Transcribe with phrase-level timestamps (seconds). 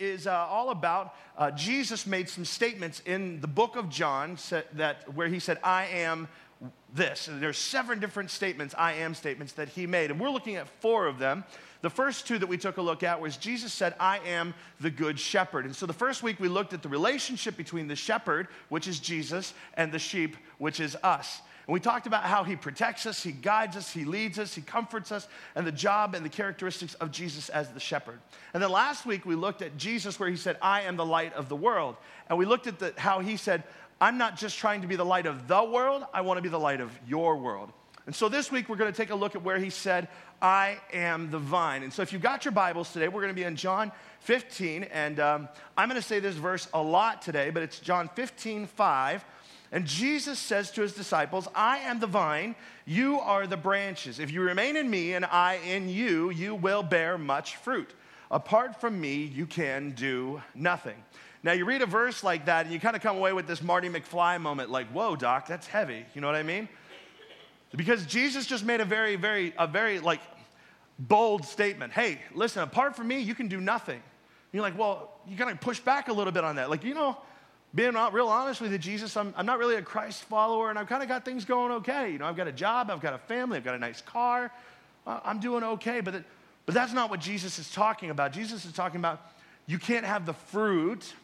[0.00, 4.38] Is uh, all about uh, Jesus made some statements in the book of John
[4.74, 6.28] that where he said, "I am
[6.94, 10.56] this." And there's seven different statements, "I am" statements that he made, and we're looking
[10.56, 11.44] at four of them.
[11.82, 14.90] The first two that we took a look at was Jesus said, "I am the
[14.90, 18.48] good shepherd." And so the first week we looked at the relationship between the shepherd,
[18.68, 21.40] which is Jesus, and the sheep, which is us.
[21.66, 24.62] And we talked about how he protects us, he guides us, he leads us, he
[24.62, 28.18] comforts us, and the job and the characteristics of Jesus as the shepherd.
[28.54, 31.34] And then last week we looked at Jesus where he said, I am the light
[31.34, 31.96] of the world.
[32.28, 33.62] And we looked at the, how he said,
[34.00, 36.48] I'm not just trying to be the light of the world, I want to be
[36.48, 37.70] the light of your world.
[38.06, 40.08] And so this week we're going to take a look at where he said,
[40.42, 41.82] I am the vine.
[41.82, 44.84] And so if you've got your Bibles today, we're going to be in John 15.
[44.84, 48.66] And um, I'm going to say this verse a lot today, but it's John 15,
[48.66, 49.24] 5.
[49.72, 54.18] And Jesus says to his disciples, I am the vine, you are the branches.
[54.18, 57.90] If you remain in me and I in you, you will bear much fruit.
[58.32, 60.96] Apart from me, you can do nothing.
[61.42, 63.62] Now, you read a verse like that and you kind of come away with this
[63.62, 66.04] Marty McFly moment like, whoa, doc, that's heavy.
[66.14, 66.68] You know what I mean?
[67.76, 70.20] Because Jesus just made a very, very, a very like
[70.98, 71.92] bold statement.
[71.92, 73.94] Hey, listen, apart from me, you can do nothing.
[73.94, 76.68] And you're like, well, you of push back a little bit on that.
[76.68, 77.16] Like, you know,
[77.74, 80.88] being real honest with you, Jesus, I'm, I'm not really a Christ follower and I've
[80.88, 82.10] kind of got things going okay.
[82.10, 84.50] You know, I've got a job, I've got a family, I've got a nice car,
[85.06, 86.00] I'm doing okay.
[86.00, 86.24] But,
[86.66, 88.32] but that's not what Jesus is talking about.
[88.32, 89.20] Jesus is talking about
[89.66, 91.14] you can't have the fruit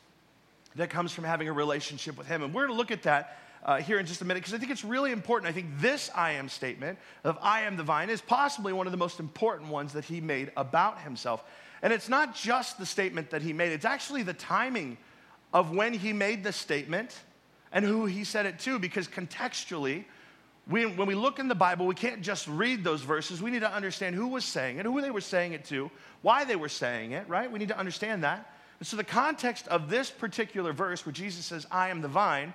[0.76, 2.43] that comes from having a relationship with Him.
[2.43, 4.59] And we're going to look at that uh, here in just a minute because I
[4.59, 5.50] think it's really important.
[5.50, 8.92] I think this I am statement of I am the vine is possibly one of
[8.92, 11.42] the most important ones that He made about Himself.
[11.82, 14.97] And it's not just the statement that He made, it's actually the timing
[15.53, 17.19] of when he made the statement
[17.73, 20.05] and who he said it to, because contextually,
[20.69, 23.41] we, when we look in the Bible, we can't just read those verses.
[23.41, 25.91] We need to understand who was saying it, who they were saying it to,
[26.23, 27.51] why they were saying it, right?
[27.51, 28.53] We need to understand that.
[28.81, 32.53] And so the context of this particular verse where Jesus says, I am the vine,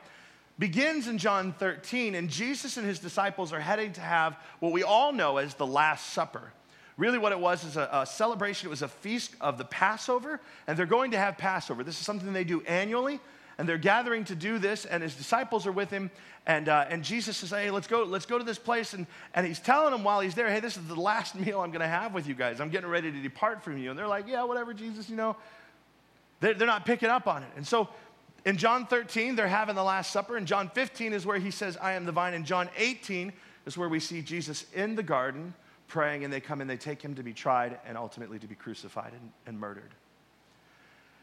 [0.60, 4.84] begins in John 13, and Jesus and his disciples are heading to have what we
[4.84, 6.52] all know as the Last Supper.
[6.98, 8.68] Really, what it was is a, a, celebration.
[8.68, 11.84] It was a feast of the Passover, and they're going to have Passover.
[11.84, 13.20] This is something they do annually,
[13.58, 16.12] and they're gathering to do this, and his disciples are with him.
[16.46, 18.94] And, uh, and Jesus says, Hey, let's go, let's go to this place.
[18.94, 21.72] And, and he's telling them while he's there, Hey, this is the last meal I'm
[21.72, 22.60] going to have with you guys.
[22.60, 23.90] I'm getting ready to depart from you.
[23.90, 25.36] And they're like, Yeah, whatever, Jesus, you know.
[26.40, 27.50] They're, they're not picking up on it.
[27.56, 27.88] And so
[28.46, 30.38] in John 13, they're having the Last Supper.
[30.38, 32.34] In John 15 is where he says, I am the vine.
[32.34, 33.32] In John 18
[33.68, 35.54] is where we see Jesus in the garden
[35.92, 38.56] praying, and they come and they take him to be tried and ultimately to be
[38.56, 39.92] crucified and, and, murdered.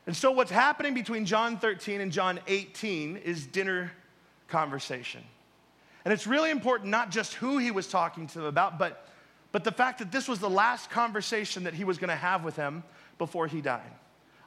[0.06, 3.90] And so, what's happening between John 13 and John 18 is dinner
[4.46, 5.22] conversation.
[6.04, 9.08] And it's really important not just who he was talking to them about, but,
[9.52, 12.44] but the fact that this was the last conversation that he was going to have
[12.44, 12.84] with them
[13.16, 13.90] before he died.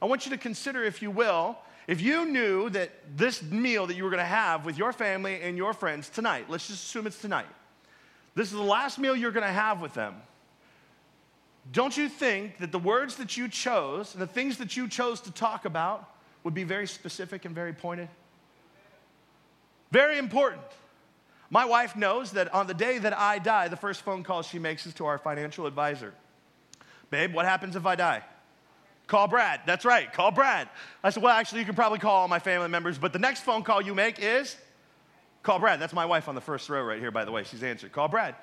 [0.02, 1.58] I want you to consider, if you will,
[1.88, 5.42] if you knew that this meal that you were going to have with your family
[5.42, 7.48] and your friends tonight, let's just assume it's tonight
[8.36, 10.16] this is the last meal you're going to have with them.
[11.72, 15.22] Don't you think that the words that you chose and the things that you chose
[15.22, 16.09] to talk about
[16.44, 18.09] would be very specific and very pointed?
[19.91, 20.64] Very important.
[21.50, 24.58] My wife knows that on the day that I die, the first phone call she
[24.58, 26.14] makes is to our financial advisor.
[27.09, 28.24] Babe, what happens if I die?
[29.08, 29.59] Call Brad.
[29.66, 30.70] That's right, call Brad.
[31.03, 33.41] I said, Well, actually, you can probably call all my family members, but the next
[33.41, 34.56] phone call you make is
[35.44, 35.79] Call Brad.
[35.79, 37.43] That's my wife on the first row right here, by the way.
[37.43, 37.91] She's answered.
[37.91, 38.35] Call Brad.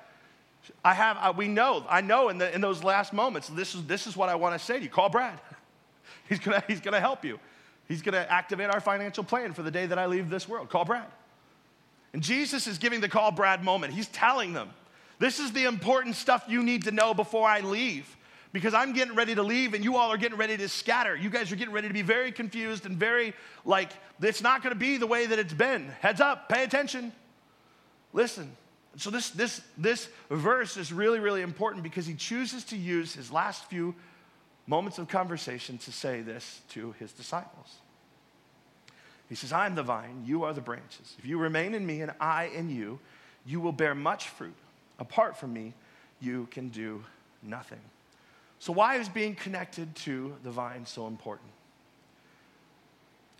[0.83, 3.85] I have, uh, we know, I know in, the, in those last moments, this is,
[3.85, 4.89] this is what I want to say to you.
[4.89, 5.39] Call Brad.
[6.29, 7.39] He's going to he's gonna help you.
[7.87, 10.69] He's going to activate our financial plan for the day that I leave this world.
[10.69, 11.07] Call Brad.
[12.13, 13.93] And Jesus is giving the call Brad moment.
[13.93, 14.69] He's telling them,
[15.17, 18.15] this is the important stuff you need to know before I leave
[18.51, 21.15] because I'm getting ready to leave and you all are getting ready to scatter.
[21.15, 23.91] You guys are getting ready to be very confused and very like,
[24.21, 25.87] it's not going to be the way that it's been.
[25.99, 27.11] Heads up, pay attention.
[28.13, 28.55] Listen.
[28.97, 33.31] So, this, this, this verse is really, really important because he chooses to use his
[33.31, 33.93] last few
[34.65, 37.75] moments of conversation to say this to his disciples.
[39.29, 41.15] He says, I am the vine, you are the branches.
[41.19, 42.99] If you remain in me and I in you,
[43.45, 44.55] you will bear much fruit.
[44.97, 45.73] Apart from me,
[46.19, 47.03] you can do
[47.43, 47.79] nothing.
[48.59, 51.49] So, why is being connected to the vine so important?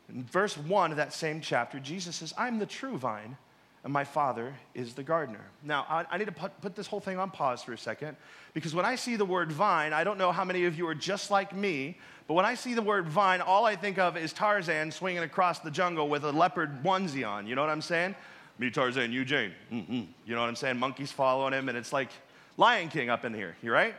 [0.07, 3.37] In verse 1 of that same chapter, Jesus says, I'm the true vine,
[3.83, 5.43] and my Father is the gardener.
[5.63, 8.15] Now, I, I need to put, put, this whole thing on pause for a second,
[8.53, 10.95] because when I see the word vine, I don't know how many of you are
[10.95, 14.33] just like me, but when I see the word vine, all I think of is
[14.33, 17.45] Tarzan swinging across the jungle with a leopard onesie on.
[17.45, 18.15] You know what I'm saying?
[18.57, 19.51] Me, Tarzan, you, Jane.
[19.71, 20.07] Mm-mm.
[20.25, 20.77] You know what I'm saying?
[20.77, 22.09] Monkeys following him, and it's like
[22.57, 23.55] Lion King up in here.
[23.61, 23.95] You right?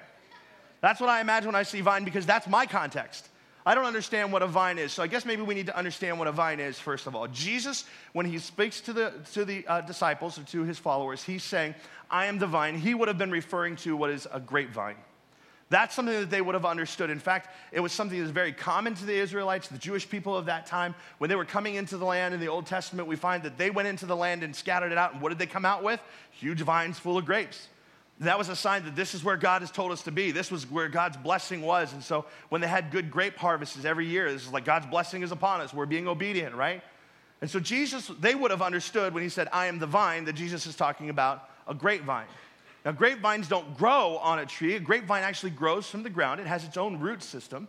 [0.80, 3.28] That's what I imagine when I see vine, because that's my context.
[3.66, 4.92] I don't understand what a vine is.
[4.92, 7.26] So I guess maybe we need to understand what a vine is, first of all.
[7.28, 7.84] Jesus,
[8.14, 11.74] when he speaks to the, to the uh, disciples or to his followers, he's saying,
[12.10, 12.76] I am the vine.
[12.76, 14.96] He would have been referring to what is a grapevine.
[15.68, 17.10] That's something that they would have understood.
[17.10, 20.36] In fact, it was something that was very common to the Israelites, the Jewish people
[20.36, 20.96] of that time.
[21.18, 23.70] When they were coming into the land in the Old Testament, we find that they
[23.70, 25.12] went into the land and scattered it out.
[25.12, 26.00] And what did they come out with?
[26.32, 27.68] Huge vines full of grapes
[28.26, 30.30] that was a sign that this is where God has told us to be.
[30.30, 31.92] This was where God's blessing was.
[31.94, 35.22] And so when they had good grape harvests every year, this is like God's blessing
[35.22, 35.72] is upon us.
[35.72, 36.82] We're being obedient, right?
[37.40, 40.34] And so Jesus, they would have understood when he said, I am the vine, that
[40.34, 42.26] Jesus is talking about a grapevine.
[42.84, 44.76] Now, grapevines don't grow on a tree.
[44.76, 47.68] A grapevine actually grows from the ground, it has its own root system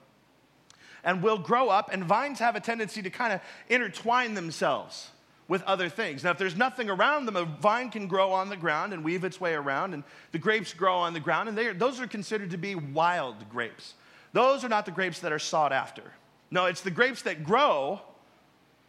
[1.04, 1.90] and will grow up.
[1.94, 5.10] And vines have a tendency to kind of intertwine themselves
[5.52, 6.24] with other things.
[6.24, 9.26] Now, if there's nothing around them, a vine can grow on the ground and weave
[9.26, 12.52] its way around, and the grapes grow on the ground, and are, those are considered
[12.52, 13.96] to be wild grapes.
[14.32, 16.04] Those are not the grapes that are sought after.
[16.52, 18.00] No, it's the grapes that grow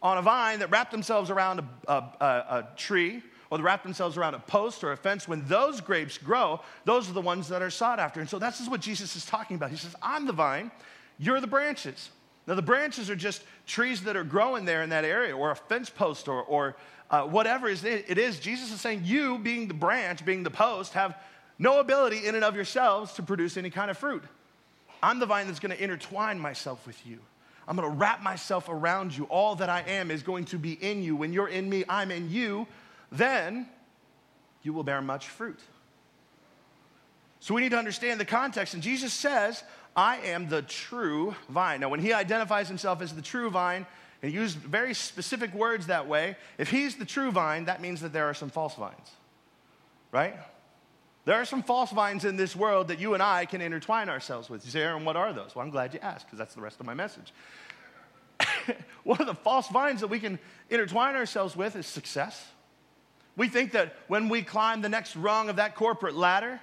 [0.01, 4.15] on a vine that wrap themselves around a, a, a, tree or they wrap themselves
[4.15, 5.27] around a post or a fence.
[5.27, 8.21] When those grapes grow, those are the ones that are sought after.
[8.21, 9.69] And so this is what Jesus is talking about.
[9.69, 10.71] He says, I'm the vine,
[11.19, 12.09] you're the branches.
[12.45, 15.55] Now, the branches are just trees that are growing there in that area, or a
[15.55, 16.75] fence post, or, or
[17.09, 18.39] uh, whatever it is.
[18.39, 21.17] Jesus is saying, You, being the branch, being the post, have
[21.57, 24.23] no ability in and of yourselves to produce any kind of fruit.
[25.01, 27.19] I'm the vine that's going to intertwine myself with you.
[27.67, 29.25] I'm going to wrap myself around you.
[29.25, 31.15] All that I am is going to be in you.
[31.15, 32.67] When you're in me, I'm in you.
[33.11, 33.67] Then
[34.63, 35.59] you will bear much fruit.
[37.39, 38.73] So we need to understand the context.
[38.73, 39.63] And Jesus says,
[39.95, 41.81] I am the true vine.
[41.81, 43.85] Now, when he identifies himself as the true vine,
[44.21, 48.01] and he used very specific words that way, if he's the true vine, that means
[48.01, 49.11] that there are some false vines,
[50.11, 50.35] right?
[51.25, 54.49] There are some false vines in this world that you and I can intertwine ourselves
[54.49, 54.65] with.
[54.65, 55.55] You say, Aaron, what are those?
[55.55, 57.33] Well, I'm glad you asked, because that's the rest of my message.
[59.03, 62.45] One of the false vines that we can intertwine ourselves with is success.
[63.35, 66.59] We think that when we climb the next rung of that corporate ladder,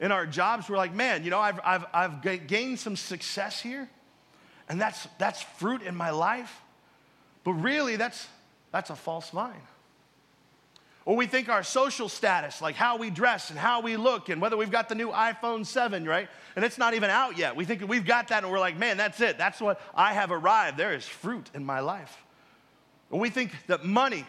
[0.00, 3.88] in our jobs, we're like, man, you know, I've, I've, I've gained some success here,
[4.68, 6.62] and that's, that's fruit in my life.
[7.44, 8.26] But really, that's,
[8.72, 9.60] that's a false vine.
[11.04, 14.40] Or we think our social status, like how we dress and how we look, and
[14.40, 16.28] whether we've got the new iPhone 7, right?
[16.56, 17.56] And it's not even out yet.
[17.56, 19.36] We think we've got that, and we're like, man, that's it.
[19.36, 20.76] That's what I have arrived.
[20.76, 22.16] There is fruit in my life.
[23.10, 24.24] Or we think that money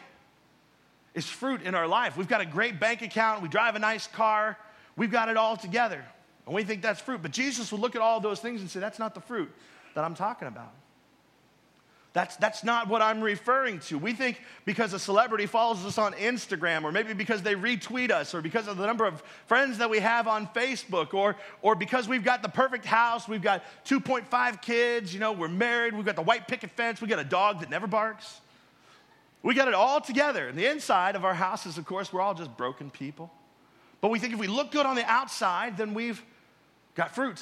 [1.14, 2.18] is fruit in our life.
[2.18, 4.58] We've got a great bank account, we drive a nice car,
[5.02, 6.06] We've got it all together.
[6.46, 7.24] And we think that's fruit.
[7.24, 9.52] But Jesus would look at all those things and say, that's not the fruit
[9.96, 10.72] that I'm talking about.
[12.14, 13.98] That's, that's not what I'm referring to.
[13.98, 18.36] We think because a celebrity follows us on Instagram, or maybe because they retweet us,
[18.36, 22.08] or because of the number of friends that we have on Facebook, or, or because
[22.08, 26.16] we've got the perfect house, we've got 2.5 kids, you know, we're married, we've got
[26.16, 28.40] the white picket fence, we got a dog that never barks.
[29.42, 30.48] We got it all together.
[30.48, 33.32] And the inside of our houses, of course, we're all just broken people.
[34.02, 36.22] But we think if we look good on the outside, then we've
[36.96, 37.42] got fruit.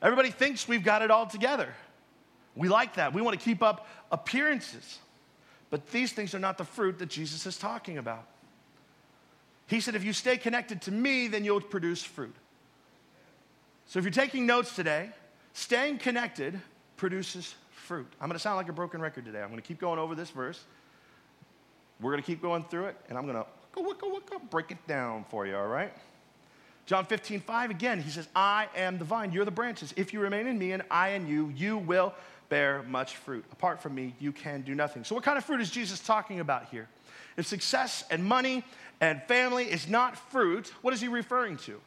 [0.00, 1.74] Everybody thinks we've got it all together.
[2.54, 3.12] We like that.
[3.12, 4.98] We want to keep up appearances.
[5.70, 8.26] But these things are not the fruit that Jesus is talking about.
[9.66, 12.34] He said, if you stay connected to me, then you'll produce fruit.
[13.86, 15.10] So if you're taking notes today,
[15.52, 16.60] staying connected
[16.96, 18.06] produces fruit.
[18.20, 19.40] I'm going to sound like a broken record today.
[19.40, 20.62] I'm going to keep going over this verse.
[22.00, 23.46] We're going to keep going through it, and I'm going to
[23.82, 25.92] wicka, wicka, break it down for you, all right?
[26.86, 29.94] John 15, 5, again, he says, I am the vine, you're the branches.
[29.96, 32.12] If you remain in me and I in you, you will
[32.50, 33.44] bear much fruit.
[33.52, 35.02] Apart from me, you can do nothing.
[35.04, 36.88] So, what kind of fruit is Jesus talking about here?
[37.36, 38.64] If success and money
[39.00, 41.80] and family is not fruit, what is he referring to?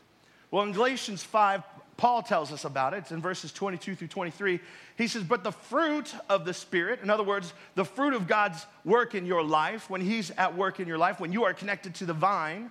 [0.49, 1.63] Well, in Galatians 5,
[1.97, 2.97] Paul tells us about it.
[2.97, 4.59] It's in verses 22 through 23.
[4.97, 8.65] He says, But the fruit of the Spirit, in other words, the fruit of God's
[8.85, 11.95] work in your life, when He's at work in your life, when you are connected
[11.95, 12.69] to the vine,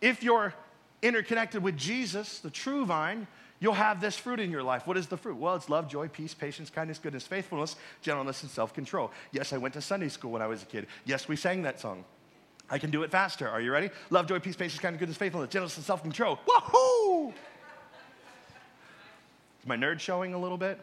[0.00, 0.54] if you're
[1.02, 3.26] interconnected with Jesus, the true vine,
[3.58, 4.86] you'll have this fruit in your life.
[4.86, 5.36] What is the fruit?
[5.36, 9.10] Well, it's love, joy, peace, patience, kindness, goodness, faithfulness, gentleness, and self control.
[9.32, 10.86] Yes, I went to Sunday school when I was a kid.
[11.04, 12.04] Yes, we sang that song.
[12.70, 13.48] I can do it faster.
[13.48, 13.90] Are you ready?
[14.10, 16.38] Love, joy, peace, patience, kindness, goodness, faithfulness, gentleness, and self control.
[16.46, 17.34] Woohoo!
[19.60, 20.80] Is my nerd showing a little bit?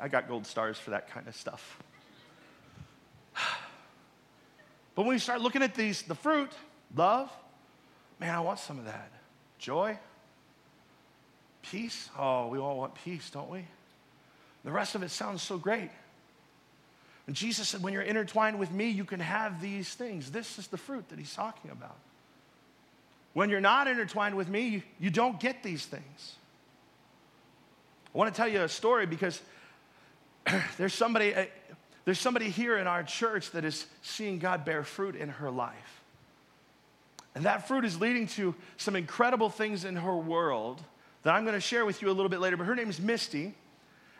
[0.00, 1.82] I got gold stars for that kind of stuff.
[4.96, 6.50] But when we start looking at these, the fruit,
[6.94, 7.30] love,
[8.18, 9.10] man, I want some of that.
[9.56, 9.96] Joy,
[11.62, 12.10] peace.
[12.18, 13.64] Oh, we all want peace, don't we?
[14.64, 15.90] The rest of it sounds so great.
[17.26, 20.32] And Jesus said, when you're intertwined with me, you can have these things.
[20.32, 21.96] This is the fruit that he's talking about.
[23.32, 26.34] When you're not intertwined with me, you, you don't get these things.
[28.14, 29.40] I want to tell you a story because
[30.78, 31.46] there's somebody, uh,
[32.04, 36.02] there's somebody here in our church that is seeing God bear fruit in her life.
[37.34, 40.82] And that fruit is leading to some incredible things in her world
[41.22, 42.56] that I'm going to share with you a little bit later.
[42.56, 43.54] But her name is Misty.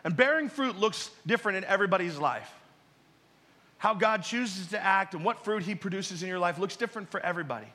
[0.03, 2.51] And bearing fruit looks different in everybody's life.
[3.77, 7.09] How God chooses to act and what fruit He produces in your life looks different
[7.09, 7.67] for everybody.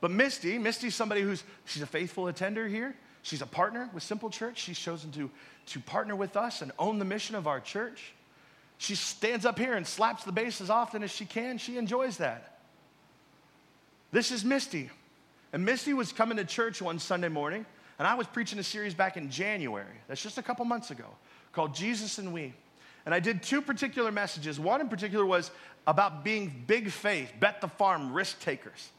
[0.00, 2.96] But Misty, Misty's somebody who's she's a faithful attender here.
[3.22, 4.58] She's a partner with Simple Church.
[4.58, 5.30] She's chosen to,
[5.66, 8.12] to partner with us and own the mission of our church.
[8.78, 11.58] She stands up here and slaps the bass as often as she can.
[11.58, 12.58] She enjoys that.
[14.10, 14.90] This is Misty.
[15.52, 17.64] And Misty was coming to church one Sunday morning,
[17.98, 19.86] and I was preaching a series back in January.
[20.08, 21.06] That's just a couple months ago,
[21.52, 22.54] called Jesus and We.
[23.04, 24.58] And I did two particular messages.
[24.58, 25.50] One in particular was
[25.86, 28.90] about being big faith, bet the farm, risk takers.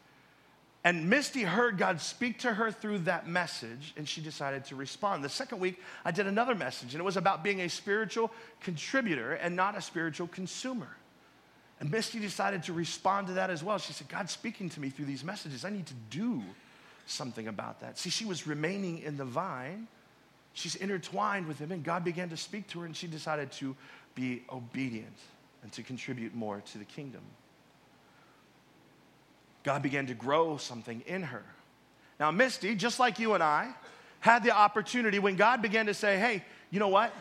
[0.85, 5.23] And Misty heard God speak to her through that message, and she decided to respond.
[5.23, 9.33] The second week, I did another message, and it was about being a spiritual contributor
[9.33, 10.89] and not a spiritual consumer.
[11.79, 13.77] And Misty decided to respond to that as well.
[13.77, 15.63] She said, God's speaking to me through these messages.
[15.63, 16.43] I need to do
[17.05, 17.97] something about that.
[17.97, 19.87] See, she was remaining in the vine,
[20.53, 23.75] she's intertwined with Him, and God began to speak to her, and she decided to
[24.15, 25.17] be obedient
[25.63, 27.21] and to contribute more to the kingdom.
[29.63, 31.43] God began to grow something in her.
[32.20, 33.70] Now, Misty, just like you and I,
[34.20, 37.13] had the opportunity when God began to say, hey, you know what?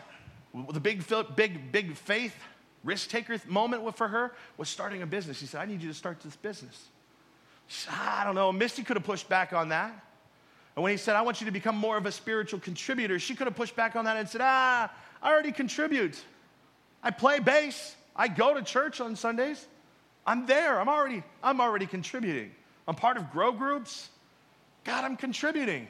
[0.71, 1.03] The big,
[1.35, 2.35] big, big faith
[2.83, 5.39] risk taker moment for her was starting a business.
[5.39, 6.87] He said, I need you to start this business.
[7.67, 8.51] Said, I don't know.
[8.51, 9.91] Misty could have pushed back on that.
[10.75, 13.35] And when he said, I want you to become more of a spiritual contributor, she
[13.35, 16.21] could have pushed back on that and said, Ah, I already contribute.
[17.01, 17.95] I play bass.
[18.15, 19.65] I go to church on Sundays.
[20.25, 20.79] I'm there.
[20.79, 22.51] I'm already, I'm already contributing.
[22.87, 24.09] I'm part of grow groups.
[24.83, 25.87] God, I'm contributing.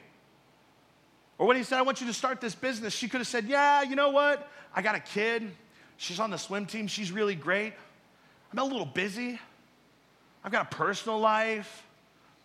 [1.38, 3.46] Or when he said, I want you to start this business, she could have said,
[3.46, 4.48] Yeah, you know what?
[4.74, 5.50] I got a kid.
[5.96, 6.86] She's on the swim team.
[6.86, 7.72] She's really great.
[8.52, 9.38] I'm a little busy.
[10.44, 11.86] I've got a personal life.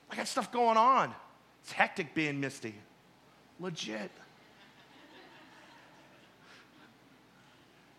[0.09, 1.13] I got stuff going on.
[1.63, 2.73] It's hectic being Misty.
[3.59, 4.11] Legit.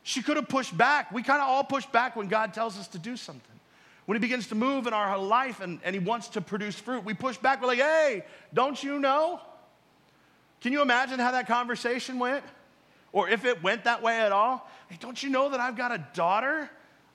[0.03, 1.13] She could have pushed back.
[1.13, 3.50] We kind of all push back when God tells us to do something.
[4.11, 7.05] When He begins to move in our life and, and He wants to produce fruit,
[7.05, 7.63] we push back.
[7.63, 9.41] We're like, hey, don't you know?
[10.61, 12.43] Can you imagine how that conversation went?
[13.13, 14.69] Or if it went that way at all?
[14.89, 16.69] Hey, don't you know that I've got a daughter?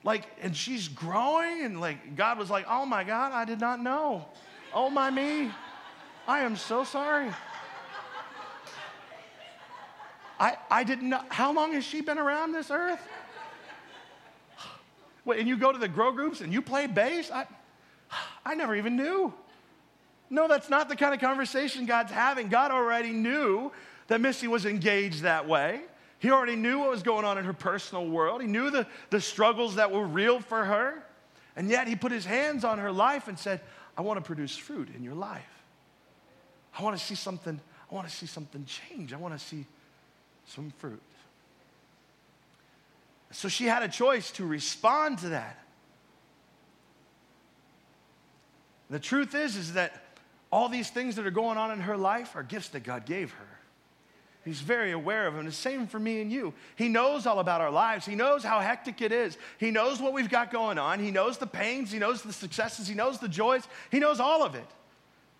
[0.04, 1.66] Like, and she's growing?
[1.66, 4.24] And like, God was like, oh my God, I did not know.
[4.72, 5.50] Oh my me.
[6.26, 7.28] I am so sorry.
[10.40, 11.20] I, I didn't know.
[11.28, 13.06] How long has she been around this earth?
[15.26, 17.30] And you go to the grow groups and you play bass?
[17.30, 17.46] I,
[18.44, 19.34] I never even knew.
[20.30, 22.48] No, that's not the kind of conversation God's having.
[22.48, 23.72] God already knew
[24.08, 25.82] that Misty was engaged that way.
[26.18, 28.40] He already knew what was going on in her personal world.
[28.40, 31.02] He knew the, the struggles that were real for her.
[31.56, 33.60] And yet he put his hands on her life and said,
[33.96, 35.42] I want to produce fruit in your life.
[36.78, 39.12] I want to see something, I want to see something change.
[39.12, 39.64] I want to see
[40.46, 41.00] some fruit.
[43.32, 45.58] So she had a choice to respond to that.
[48.88, 49.92] The truth is, is that
[50.52, 53.32] all these things that are going on in her life are gifts that God gave
[53.32, 53.46] her.
[54.44, 55.44] He's very aware of them.
[55.44, 56.54] The same for me and you.
[56.76, 58.06] He knows all about our lives.
[58.06, 59.36] He knows how hectic it is.
[59.58, 61.00] He knows what we've got going on.
[61.00, 61.90] He knows the pains.
[61.90, 62.86] He knows the successes.
[62.86, 63.66] He knows the joys.
[63.90, 64.66] He knows all of it.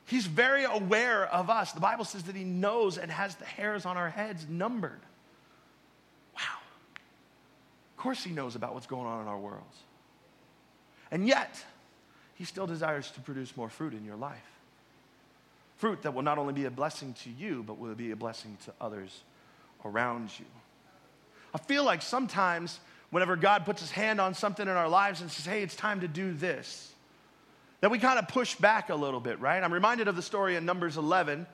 [0.06, 1.70] He's very aware of us.
[1.70, 5.00] The Bible says that He knows and has the hairs on our heads numbered.
[8.06, 9.78] Course, He knows about what's going on in our worlds.
[11.10, 11.60] And yet,
[12.36, 14.46] He still desires to produce more fruit in your life
[15.78, 18.56] fruit that will not only be a blessing to you, but will be a blessing
[18.64, 19.24] to others
[19.84, 20.46] around you.
[21.52, 22.78] I feel like sometimes
[23.10, 26.00] whenever God puts his hand on something in our lives and says, hey, it's time
[26.00, 26.94] to do this,
[27.80, 29.62] that we kind of push back a little bit, right?
[29.62, 31.46] I'm reminded of the story in Numbers 11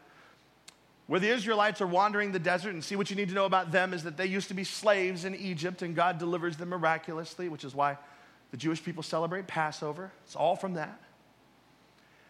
[1.07, 3.73] where the Israelites are wandering the desert and see what you need to know about
[3.73, 7.49] them is that they used to be slaves in Egypt and God delivers them miraculously,
[7.49, 7.99] which is why
[8.51, 10.13] the Jewish people celebrate Passover.
[10.25, 11.01] It's all from that.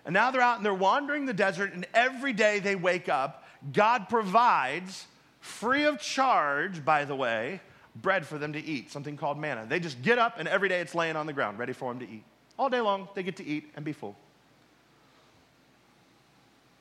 [0.04, 3.44] And now they're out and they're wandering the desert, and every day they wake up,
[3.72, 5.06] God provides
[5.38, 7.60] free of charge, by the way,
[7.94, 9.66] bread for them to eat, something called manna.
[9.68, 12.00] They just get up and every day it's laying on the ground, ready for them
[12.04, 12.24] to eat.
[12.58, 14.16] All day long, they get to eat and be full.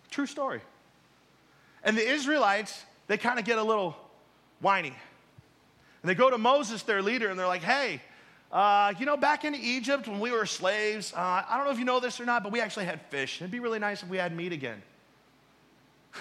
[0.09, 0.61] True story.
[1.83, 3.95] And the Israelites, they kind of get a little
[4.59, 4.93] whiny.
[6.01, 8.01] And they go to Moses, their leader, and they're like, hey,
[8.51, 11.79] uh, you know, back in Egypt when we were slaves, uh, I don't know if
[11.79, 13.41] you know this or not, but we actually had fish.
[13.41, 14.81] It'd be really nice if we had meat again.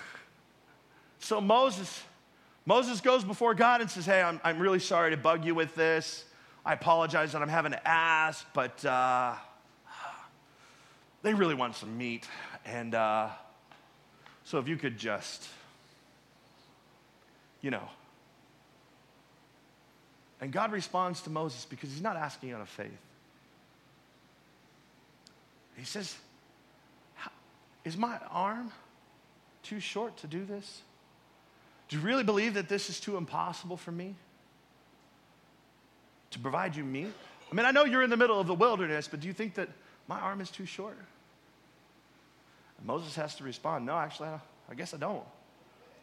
[1.19, 2.02] so Moses,
[2.67, 5.75] Moses goes before God and says, Hey, I'm, I'm really sorry to bug you with
[5.75, 6.25] this.
[6.64, 9.35] I apologize that I'm having to ask, but uh,
[11.23, 12.29] they really want some meat.
[12.64, 13.31] And uh,
[14.50, 15.47] so if you could just,
[17.61, 17.88] you know,
[20.40, 22.90] and God responds to Moses because he's not asking out of faith.
[25.76, 26.16] He says,
[27.85, 28.73] Is my arm
[29.62, 30.83] too short to do this?
[31.88, 34.16] Do you really believe that this is too impossible for me
[36.33, 37.12] to provide you meat?
[37.52, 39.54] I mean, I know you're in the middle of the wilderness, but do you think
[39.54, 39.69] that
[40.09, 40.99] my arm is too short?
[42.84, 45.25] Moses has to respond, No, actually, I, I guess I don't.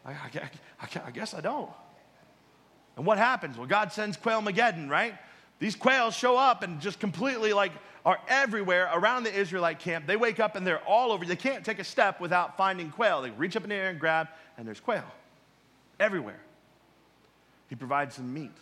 [0.04, 1.70] I, I, I guess I don't.
[2.96, 3.56] And what happens?
[3.56, 5.14] Well, God sends quail Mageddon, right?
[5.58, 7.72] These quails show up and just completely like
[8.04, 10.06] are everywhere around the Israelite camp.
[10.06, 11.24] They wake up and they're all over.
[11.24, 13.22] They can't take a step without finding quail.
[13.22, 15.04] They reach up in the air and grab, and there's quail
[16.00, 16.40] everywhere.
[17.68, 18.52] He provides them meat.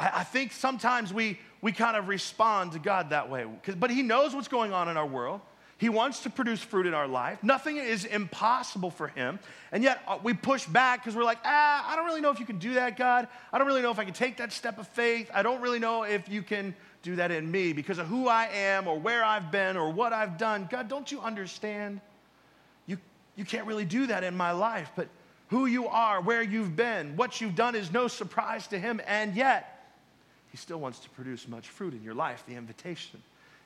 [0.00, 3.46] I, I think sometimes we, we kind of respond to God that way,
[3.78, 5.40] but He knows what's going on in our world.
[5.78, 7.42] He wants to produce fruit in our life.
[7.42, 9.40] Nothing is impossible for him.
[9.72, 12.38] And yet uh, we push back because we're like, ah, I don't really know if
[12.38, 13.26] you can do that, God.
[13.52, 15.30] I don't really know if I can take that step of faith.
[15.34, 18.46] I don't really know if you can do that in me because of who I
[18.46, 20.68] am or where I've been or what I've done.
[20.70, 22.00] God, don't you understand?
[22.86, 22.98] You,
[23.34, 24.92] you can't really do that in my life.
[24.94, 25.08] But
[25.48, 29.00] who you are, where you've been, what you've done is no surprise to him.
[29.08, 29.92] And yet,
[30.52, 32.44] he still wants to produce much fruit in your life.
[32.46, 33.20] The invitation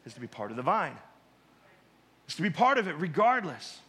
[0.06, 0.96] is to be part of the vine
[2.28, 3.80] is to be part of it regardless.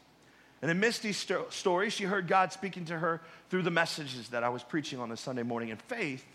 [0.62, 4.44] And in Misty's st- story, she heard God speaking to her through the messages that
[4.44, 6.26] I was preaching on the Sunday morning, and faith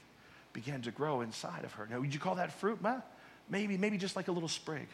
[0.52, 1.86] began to grow inside of her.
[1.90, 2.78] Now, would you call that fruit?
[3.50, 4.86] Maybe, maybe just like a little sprig,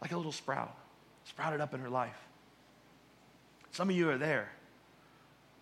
[0.00, 0.76] like a little sprout,
[1.24, 2.18] sprouted up in her life.
[3.72, 4.48] Some of you are there.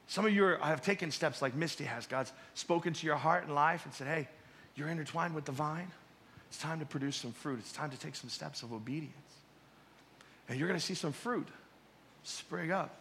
[0.09, 2.07] Some of you are, have taken steps like Misty has.
[2.07, 4.29] God's spoken to your heart and life and said, hey,
[4.75, 5.91] you're intertwined with the vine.
[6.51, 7.61] It's time to produce some fruit.
[7.61, 9.15] It's time to take some steps of obedience
[10.53, 11.49] and you're going to see some fruit
[12.25, 12.95] spring up.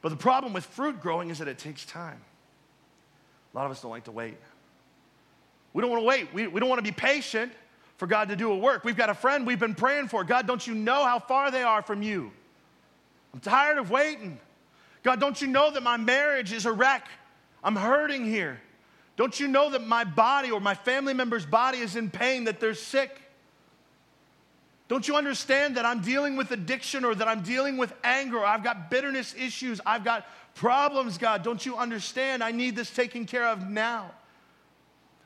[0.00, 2.22] But the problem with fruit growing is that it takes time.
[3.52, 4.38] A lot of us don't like to wait.
[5.74, 6.32] We don't want to wait.
[6.32, 7.52] We, we don't want to be patient
[7.98, 8.82] for God to do a work.
[8.82, 10.24] We've got a friend we've been praying for.
[10.24, 12.32] God, don't you know how far they are from you?
[13.34, 14.40] I'm tired of waiting.
[15.02, 17.06] God, don't you know that my marriage is a wreck?
[17.62, 18.58] I'm hurting here.
[19.18, 22.58] Don't you know that my body or my family member's body is in pain, that
[22.58, 23.20] they're sick?
[24.88, 28.42] Don't you understand that I'm dealing with addiction or that I'm dealing with anger?
[28.42, 29.82] I've got bitterness issues.
[29.84, 31.42] I've got problems, God.
[31.42, 32.42] Don't you understand?
[32.42, 34.10] I need this taken care of now.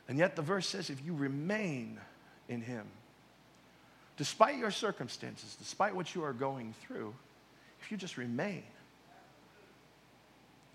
[0.09, 1.97] And yet the verse says if you remain
[2.49, 2.85] in Him,
[4.17, 7.13] despite your circumstances, despite what you are going through,
[7.81, 8.63] if you just remain,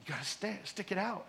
[0.01, 1.27] you got to stay, stick it out.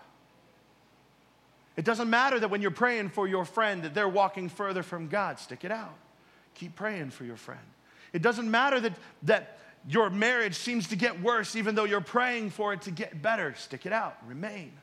[1.76, 5.10] It doesn't matter that when you're praying for your friend that they're walking further from
[5.10, 5.94] God, stick it out.
[6.60, 7.60] Keep praying for your friend.
[8.12, 8.94] It doesn't matter that,
[9.24, 13.22] that your marriage seems to get worse, even though you're praying for it to get
[13.22, 13.56] better.
[13.58, 14.18] Stick it out.
[14.28, 14.74] Remain.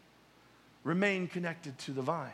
[0.85, 2.31] Remain connected to the vine.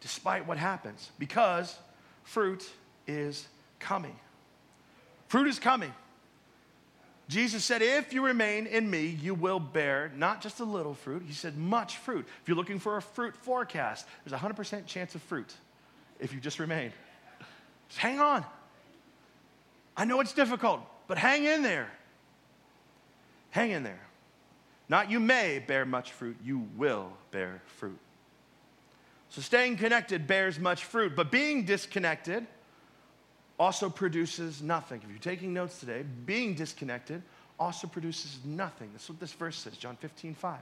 [0.00, 1.76] Despite what happens, because
[2.22, 2.70] fruit
[3.08, 3.48] is
[3.80, 4.14] coming.
[5.26, 5.92] Fruit is coming.
[7.26, 11.24] Jesus said, If you remain in me, you will bear not just a little fruit.
[11.26, 12.28] He said, much fruit.
[12.42, 15.52] If you're looking for a fruit forecast, there's a 100% chance of fruit
[16.20, 16.92] if you just remain.
[17.88, 18.44] Just hang on.
[19.96, 21.90] I know it's difficult, but hang in there.
[23.50, 24.00] Hang in there.
[24.88, 27.98] Not you may bear much fruit, you will bear fruit.
[29.30, 32.46] So staying connected bears much fruit, but being disconnected
[33.58, 35.00] also produces nothing.
[35.02, 37.22] If you're taking notes today, being disconnected
[37.58, 38.90] also produces nothing.
[38.92, 40.58] That's what this verse says, John 15, 5.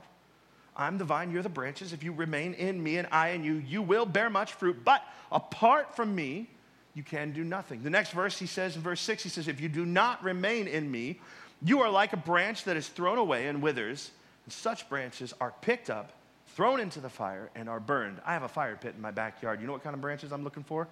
[0.77, 1.93] I'm the vine, you're the branches.
[1.93, 4.85] If you remain in me and I in you, you will bear much fruit.
[4.85, 6.49] But apart from me,
[6.95, 7.83] you can do nothing.
[7.83, 10.69] The next verse, he says in verse 6, he says, If you do not remain
[10.69, 11.21] in me,
[11.63, 14.11] you are like a branch that is thrown away and withers,
[14.45, 16.13] and such branches are picked up,
[16.49, 18.21] thrown into the fire, and are burned.
[18.25, 19.61] I have a fire pit in my backyard.
[19.61, 20.87] You know what kind of branches I'm looking for?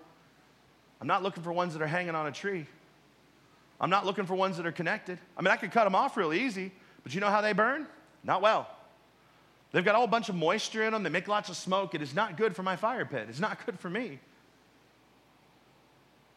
[1.01, 2.67] I'm not looking for ones that are hanging on a tree.
[3.81, 5.19] I'm not looking for ones that are connected.
[5.37, 7.87] I mean, I could cut them off real easy, but you know how they burn?
[8.25, 8.69] Not well.
[9.73, 11.03] They've got a whole bunch of moisture in them.
[11.03, 11.95] They make lots of smoke.
[11.95, 13.27] It is not good for my fire pit.
[13.29, 14.21] It's not good for me.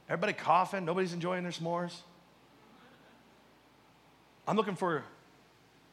[0.09, 0.85] Everybody coughing.
[0.85, 1.93] Nobody's enjoying their s'mores.
[4.47, 5.03] I'm looking for,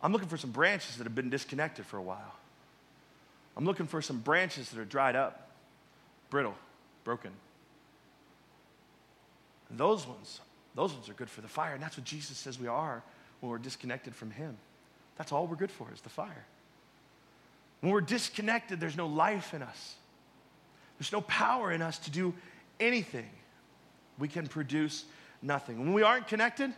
[0.03, 2.35] I'm looking for some branches that have been disconnected for a while.
[3.57, 5.51] I'm looking for some branches that are dried up,
[6.31, 6.55] brittle,
[7.05, 7.31] broken.
[9.71, 10.41] And those ones,
[10.75, 11.75] those ones are good for the fire.
[11.75, 13.03] And that's what Jesus says we are
[13.41, 14.57] when we're disconnected from Him.
[15.17, 16.45] That's all we're good for is the fire.
[17.81, 19.95] When we're disconnected, there's no life in us.
[20.99, 22.35] There's no power in us to do
[22.79, 23.29] anything.
[24.23, 25.05] We can produce
[25.43, 25.81] nothing.
[25.81, 26.73] When we aren't connected,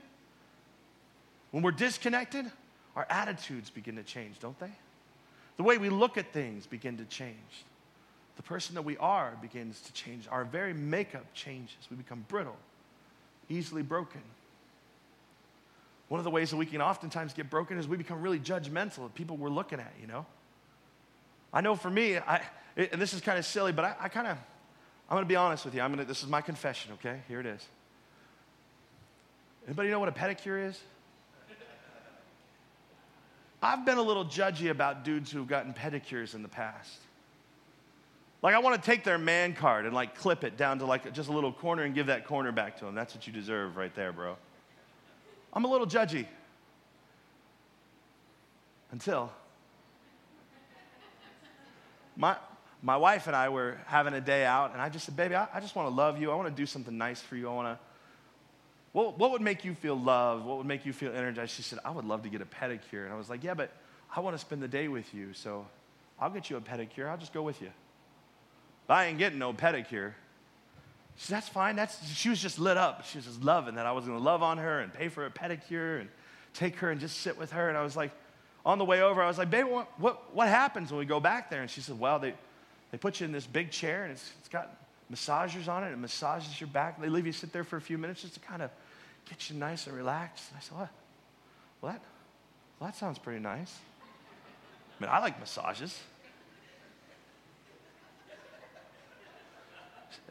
[1.50, 2.50] when we're disconnected,
[2.96, 4.70] our attitudes begin to change, don't they?
[5.58, 7.36] The way we look at things begin to change.
[8.36, 10.26] The person that we are begins to change.
[10.30, 11.76] Our very makeup changes.
[11.90, 12.56] We become brittle,
[13.50, 14.22] easily broken.
[16.08, 19.04] One of the ways that we can oftentimes get broken is we become really judgmental
[19.04, 20.24] of people we're looking at, you know?
[21.52, 22.40] I know for me, I,
[22.74, 24.38] it, and this is kind of silly, but I, I kind of,
[25.08, 25.82] I'm going to be honest with you.
[25.82, 27.20] I'm gonna, this is my confession, okay?
[27.28, 27.64] Here it is.
[29.66, 30.80] Anybody know what a pedicure is?
[33.62, 36.98] I've been a little judgy about dudes who've gotten pedicures in the past.
[38.42, 41.10] Like, I want to take their man card and like clip it down to like
[41.14, 42.94] just a little corner and give that corner back to them.
[42.94, 44.36] That's what you deserve right there, bro.
[45.54, 46.26] I'm a little judgy.
[48.92, 49.32] Until
[52.16, 52.36] my,
[52.84, 55.48] my wife and I were having a day out, and I just said, Baby, I,
[55.54, 56.30] I just want to love you.
[56.30, 57.48] I want to do something nice for you.
[57.48, 57.78] I want to.
[58.92, 60.44] What, what would make you feel loved?
[60.44, 61.52] What would make you feel energized?
[61.52, 63.04] She said, I would love to get a pedicure.
[63.04, 63.70] And I was like, Yeah, but
[64.14, 65.66] I want to spend the day with you, so
[66.20, 67.08] I'll get you a pedicure.
[67.08, 67.70] I'll just go with you.
[68.86, 70.12] But I ain't getting no pedicure.
[71.16, 71.76] She said, That's fine.
[71.76, 73.06] That's, she was just lit up.
[73.06, 75.24] She was just loving that I was going to love on her and pay for
[75.24, 76.10] a pedicure and
[76.52, 77.70] take her and just sit with her.
[77.70, 78.10] And I was like,
[78.66, 81.18] on the way over, I was like, babe, what, what, what happens when we go
[81.18, 81.62] back there?
[81.62, 82.34] And she said, well, they,
[82.94, 84.70] they put you in this big chair and it's, it's got
[85.12, 85.90] massagers on it.
[85.90, 87.00] It massages your back.
[87.00, 88.70] They leave you sit there for a few minutes just to kind of
[89.28, 90.44] get you nice and relaxed.
[90.50, 90.90] And I said, what?
[91.80, 92.00] Well, that,
[92.78, 93.76] well, that sounds pretty nice.
[94.00, 95.98] I mean, I like massages.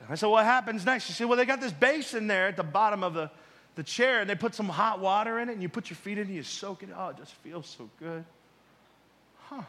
[0.10, 1.04] I said, what happens next?
[1.04, 3.30] She said, well, they got this basin there at the bottom of the,
[3.76, 6.18] the chair and they put some hot water in it and you put your feet
[6.18, 6.92] in and you soak it.
[6.98, 8.24] Oh, it just feels so good.
[9.50, 9.64] Huh.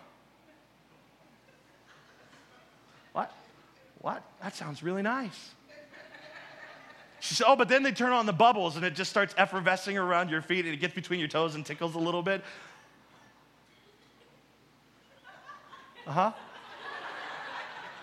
[3.15, 3.33] What?
[4.05, 4.23] What?
[4.43, 5.53] That sounds really nice.
[7.21, 9.97] She said, Oh, but then they turn on the bubbles and it just starts effervescing
[9.97, 12.45] around your feet and it gets between your toes and tickles a little bit.
[16.07, 16.33] Uh huh.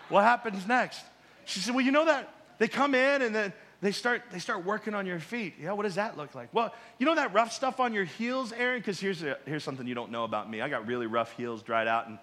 [0.10, 1.04] What happens next?
[1.46, 4.66] She said, Well, you know that they come in and then they start, they start
[4.66, 5.54] working on your feet.
[5.62, 6.52] Yeah, what does that look like?
[6.52, 8.80] Well, you know that rough stuff on your heels, Aaron?
[8.80, 10.62] Because here's, here's something you don't know about me.
[10.62, 12.18] I got really rough heels dried out, and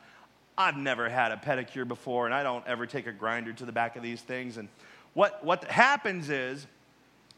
[0.59, 3.71] I've never had a pedicure before, and I don't ever take a grinder to the
[3.71, 4.57] back of these things.
[4.57, 4.69] And
[5.15, 6.67] what, what happens is,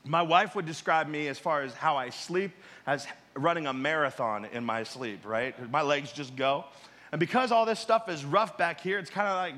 [0.07, 2.53] my wife would describe me as far as how I sleep
[2.87, 5.71] as running a marathon in my sleep, right?
[5.71, 6.65] My legs just go.
[7.13, 9.55] And because all this stuff is rough back here, it's kind of like,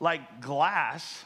[0.00, 1.24] like glass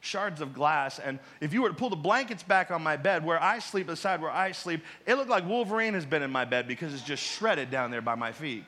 [0.00, 1.00] shards of glass.
[1.00, 3.88] And if you were to pull the blankets back on my bed where I sleep,
[3.88, 6.94] the side where I sleep, it looked like Wolverine has been in my bed because
[6.94, 8.64] it's just shredded down there by my feet.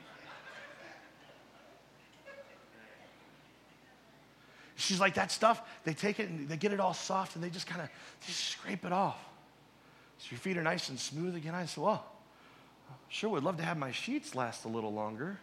[4.77, 7.49] She's like, that stuff, they take it and they get it all soft and they
[7.49, 7.89] just kind of
[8.25, 9.17] just scrape it off.
[10.19, 11.53] So your feet are nice and smooth again.
[11.53, 12.05] I said, well,
[13.09, 15.39] sure would love to have my sheets last a little longer.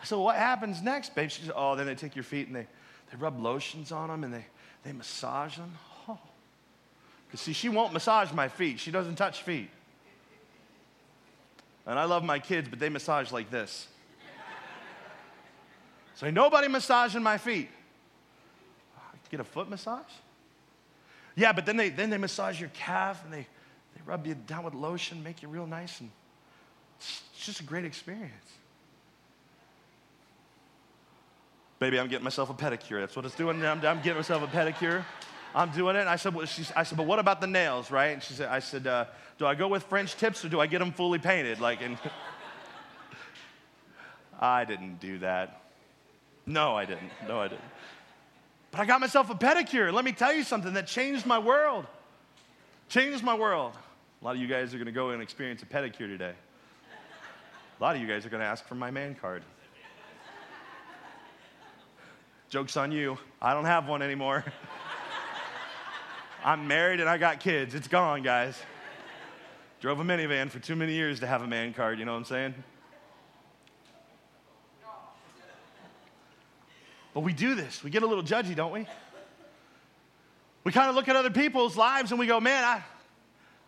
[0.00, 1.30] I said, what happens next, babe?
[1.30, 2.66] She said, oh, then they take your feet and they
[3.10, 4.44] they rub lotions on them and they,
[4.82, 5.72] they massage them.
[6.08, 6.18] Oh.
[7.26, 8.80] Because, see, she won't massage my feet.
[8.80, 9.70] She doesn't touch feet.
[11.86, 13.86] And I love my kids, but they massage like this.
[16.16, 17.68] So, nobody massaging my feet.
[19.30, 20.04] Get a foot massage?
[21.34, 23.46] Yeah, but then they, then they massage your calf and they,
[23.94, 26.10] they rub you down with lotion, make you real nice, and
[26.98, 28.32] it's just a great experience.
[31.78, 33.00] Baby, I'm getting myself a pedicure.
[33.00, 33.62] That's what it's doing.
[33.62, 35.04] I'm, I'm getting myself a pedicure.
[35.54, 36.00] I'm doing it.
[36.00, 38.12] And I said, well, she, I said, but what about the nails, right?
[38.12, 39.04] And she said, I said, uh,
[39.36, 41.60] do I go with French tips or do I get them fully painted?
[41.60, 41.98] Like, and
[44.40, 45.65] I didn't do that.
[46.46, 47.10] No, I didn't.
[47.26, 47.64] No, I didn't.
[48.70, 49.92] But I got myself a pedicure.
[49.92, 51.86] Let me tell you something that changed my world.
[52.88, 53.72] Changed my world.
[54.22, 56.34] A lot of you guys are going to go and experience a pedicure today.
[57.78, 59.42] A lot of you guys are going to ask for my man card.
[62.48, 63.18] Joke's on you.
[63.42, 64.44] I don't have one anymore.
[66.44, 67.74] I'm married and I got kids.
[67.74, 68.56] It's gone, guys.
[69.80, 72.18] Drove a minivan for too many years to have a man card, you know what
[72.18, 72.54] I'm saying?
[77.16, 77.82] But we do this.
[77.82, 78.86] We get a little judgy, don't we?
[80.64, 82.82] We kind of look at other people's lives and we go, man, I,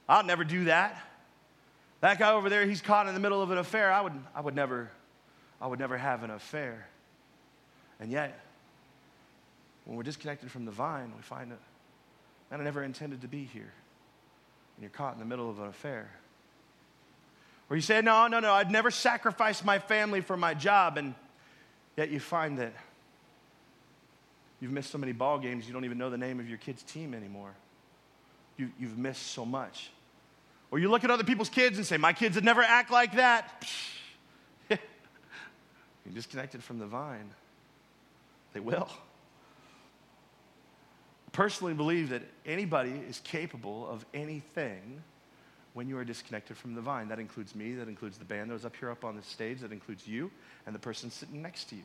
[0.07, 1.03] I'll never do that.
[2.03, 3.91] That guy over there, he's caught in the middle of an affair.
[3.91, 4.91] I would, I would, never,
[5.63, 6.89] I would never have an affair.
[7.99, 8.39] And yet,
[9.87, 11.61] when we're disconnected from the vine, we find that,
[12.51, 13.73] man, I never intended to be here.
[14.77, 16.11] And you're caught in the middle of an affair.
[17.71, 20.99] Or you say, no, no, no, I'd never sacrifice my family for my job.
[20.99, 21.15] And
[21.97, 22.75] yet you find that
[24.61, 26.83] you've missed so many ball games, you don't even know the name of your kid's
[26.83, 27.53] team anymore.
[28.57, 29.91] You, you've missed so much.
[30.71, 33.17] Or you look at other people's kids and say, My kids would never act like
[33.17, 33.67] that.
[34.69, 34.79] You're
[36.15, 37.31] disconnected from the vine.
[38.53, 38.89] They will.
[38.91, 38.95] I
[41.33, 45.03] Personally, believe that anybody is capable of anything
[45.75, 47.09] when you are disconnected from the vine.
[47.09, 49.61] That includes me, that includes the band that was up here up on the stage,
[49.61, 50.31] that includes you
[50.67, 51.83] and the person sitting next to you.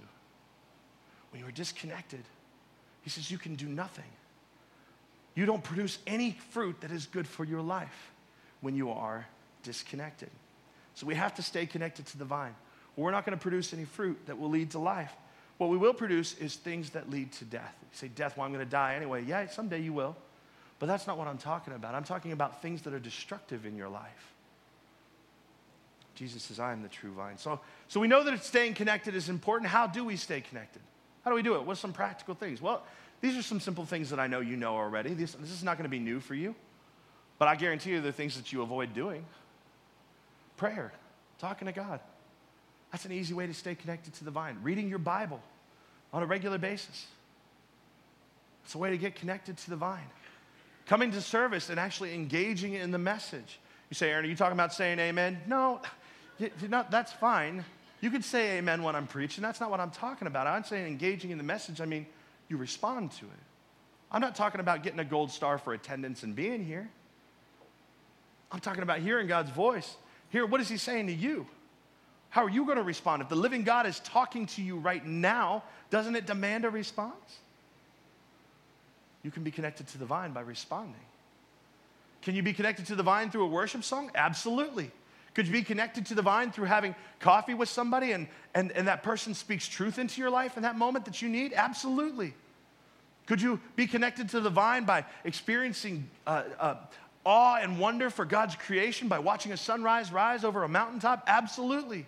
[1.31, 2.23] When you are disconnected,
[3.03, 4.05] he says you can do nothing.
[5.35, 8.11] You don't produce any fruit that is good for your life
[8.61, 9.27] when you are
[9.63, 10.29] disconnected.
[10.95, 12.55] So we have to stay connected to the vine.
[12.95, 15.11] We're not going to produce any fruit that will lead to life.
[15.57, 17.75] What we will produce is things that lead to death.
[17.81, 19.23] You say, Death, well, I'm going to die anyway.
[19.23, 20.15] Yeah, someday you will.
[20.79, 21.95] But that's not what I'm talking about.
[21.95, 24.33] I'm talking about things that are destructive in your life.
[26.15, 27.37] Jesus says, I am the true vine.
[27.37, 29.69] So, so we know that staying connected is important.
[29.69, 30.81] How do we stay connected?
[31.23, 31.63] How do we do it?
[31.63, 32.61] What's some practical things?
[32.61, 32.83] Well,
[33.21, 35.13] these are some simple things that I know you know already.
[35.13, 36.55] This, this is not going to be new for you.
[37.39, 39.25] But I guarantee you, there are things that you avoid doing.
[40.57, 40.91] Prayer,
[41.39, 41.99] talking to God.
[42.91, 44.57] That's an easy way to stay connected to the vine.
[44.61, 45.41] Reading your Bible
[46.11, 47.07] on a regular basis.
[48.65, 50.09] It's a way to get connected to the vine.
[50.85, 53.59] Coming to service and actually engaging in the message.
[53.89, 55.39] You say, Aaron, are you talking about saying amen?
[55.47, 55.81] No,
[56.67, 57.65] not, that's fine.
[58.03, 59.41] You could say amen when I'm preaching.
[59.41, 60.45] That's not what I'm talking about.
[60.45, 61.79] I'm saying engaging in the message.
[61.79, 62.05] I mean,
[62.49, 63.43] you respond to it.
[64.11, 66.89] I'm not talking about getting a gold star for attendance and being here.
[68.51, 69.95] I'm talking about hearing God's voice.
[70.31, 71.47] Here, what is He saying to you?
[72.27, 73.21] How are you going to respond?
[73.21, 77.37] If the living God is talking to you right now, doesn't it demand a response?
[79.23, 80.99] You can be connected to the vine by responding.
[82.21, 84.11] Can you be connected to the vine through a worship song?
[84.13, 84.91] Absolutely.
[85.33, 88.87] Could you be connected to the vine through having coffee with somebody and, and, and
[88.87, 91.53] that person speaks truth into your life in that moment that you need?
[91.55, 92.33] Absolutely.
[93.25, 96.75] Could you be connected to the vine by experiencing uh, uh,
[97.25, 101.23] awe and wonder for God's creation by watching a sunrise rise over a mountaintop?
[101.27, 102.05] Absolutely.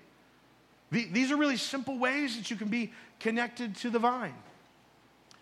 [0.91, 4.35] These are really simple ways that you can be connected to the vine.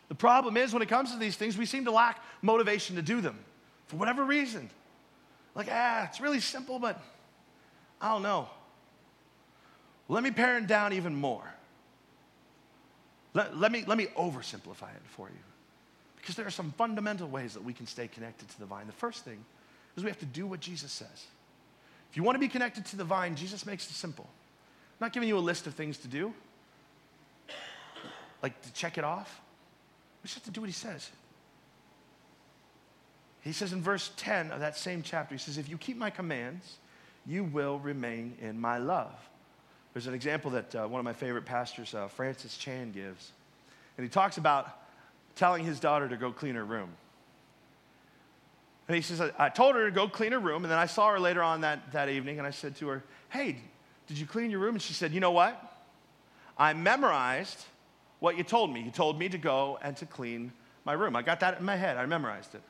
[0.08, 3.02] The problem is, when it comes to these things, we seem to lack motivation to
[3.02, 3.38] do them
[3.88, 4.70] for whatever reason.
[5.56, 7.02] Like, ah, it's really simple, but
[8.04, 8.50] I don't know.
[10.10, 11.54] Let me pare it down even more.
[13.34, 15.40] Let, let, me, let me oversimplify it for you.
[16.18, 18.88] Because there are some fundamental ways that we can stay connected to the vine.
[18.88, 19.44] The first thing
[19.96, 21.26] is we have to do what Jesus says.
[22.12, 24.26] If you want to be connected to the vine, Jesus makes it simple.
[24.28, 26.34] I'm not giving you a list of things to do,
[28.42, 29.40] like to check it off.
[30.22, 31.10] We just have to do what he says.
[33.42, 36.10] He says in verse 10 of that same chapter, he says, If you keep my
[36.10, 36.78] commands,
[37.26, 39.14] you will remain in my love.
[39.94, 43.32] There's an example that uh, one of my favorite pastors, uh, Francis Chan, gives.
[43.98, 44.68] And he talks about
[45.36, 46.90] telling his daughter to go clean her room.
[48.88, 51.10] And he says, I told her to go clean her room, and then I saw
[51.12, 53.58] her later on that, that evening, and I said to her, Hey,
[54.08, 54.76] did you clean your room?
[54.76, 55.72] And she said, You know what?
[56.58, 57.64] I memorized
[58.20, 58.82] what you told me.
[58.82, 60.52] You told me to go and to clean
[60.86, 61.16] my room.
[61.16, 61.98] I got that in my head.
[61.98, 62.62] I memorized it.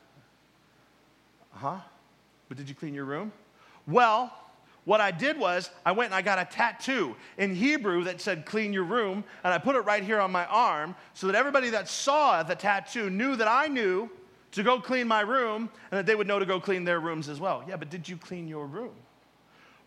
[1.56, 1.78] Uh huh.
[2.48, 3.32] But did you clean your room?
[3.88, 4.32] Well,
[4.86, 8.46] what I did was I went and I got a tattoo in Hebrew that said
[8.46, 11.69] clean your room, and I put it right here on my arm so that everybody
[11.69, 14.10] that saw the tattoo knew that I knew
[14.52, 17.30] to go clean my room and that they would know to go clean their rooms
[17.30, 17.63] as well.
[17.67, 18.93] Yeah, but did you clean your room?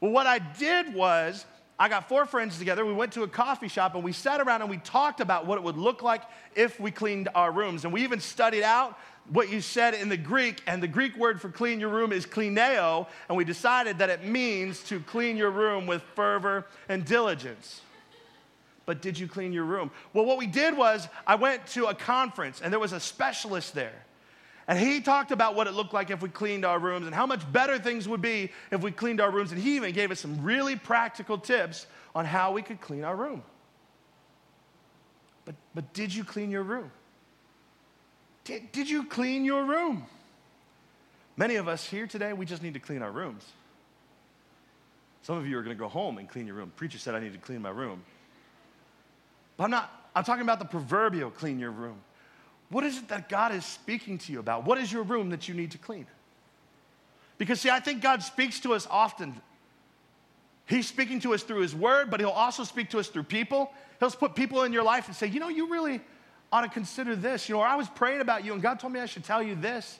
[0.00, 1.46] Well, what I did was
[1.78, 2.86] I got four friends together.
[2.86, 5.58] We went to a coffee shop and we sat around and we talked about what
[5.58, 6.22] it would look like
[6.54, 7.84] if we cleaned our rooms.
[7.84, 8.98] And we even studied out
[9.30, 12.26] what you said in the Greek, and the Greek word for clean your room is
[12.26, 17.80] klineo, and we decided that it means to clean your room with fervor and diligence.
[18.84, 19.90] But did you clean your room?
[20.12, 23.74] Well, what we did was I went to a conference, and there was a specialist
[23.74, 24.04] there.
[24.68, 27.26] And he talked about what it looked like if we cleaned our rooms and how
[27.26, 29.52] much better things would be if we cleaned our rooms.
[29.52, 31.86] And he even gave us some really practical tips
[32.16, 33.44] on how we could clean our room.
[35.44, 36.90] But, but did you clean your room?
[38.46, 40.06] Did, did you clean your room?
[41.36, 43.44] Many of us here today, we just need to clean our rooms.
[45.22, 46.72] Some of you are going to go home and clean your room.
[46.76, 48.04] Preacher said I need to clean my room.
[49.56, 51.96] But I'm not, I'm talking about the proverbial clean your room.
[52.70, 54.64] What is it that God is speaking to you about?
[54.64, 56.06] What is your room that you need to clean?
[57.38, 59.34] Because, see, I think God speaks to us often.
[60.66, 63.72] He's speaking to us through His Word, but He'll also speak to us through people.
[63.98, 66.00] He'll put people in your life and say, you know, you really
[66.52, 67.48] ought to consider this.
[67.48, 69.42] You know, or I was praying about you and God told me I should tell
[69.42, 69.98] you this.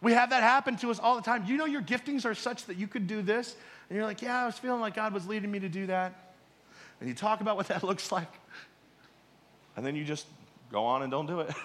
[0.00, 1.44] We have that happen to us all the time.
[1.46, 3.54] You know, your giftings are such that you could do this.
[3.88, 6.34] And you're like, yeah, I was feeling like God was leading me to do that.
[7.00, 8.28] And you talk about what that looks like.
[9.76, 10.26] And then you just
[10.70, 11.54] go on and don't do it.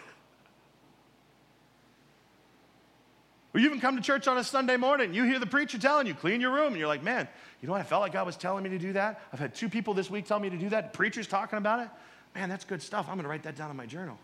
[3.58, 6.06] Or you even come to church on a Sunday morning, you hear the preacher telling
[6.06, 7.28] you, clean your room, and you're like, man,
[7.60, 7.82] you know what?
[7.82, 9.20] I felt like God was telling me to do that.
[9.34, 10.92] I've had two people this week tell me to do that.
[10.92, 11.90] The preacher's talking about it.
[12.38, 13.08] Man, that's good stuff.
[13.10, 14.18] I'm going to write that down in my journal.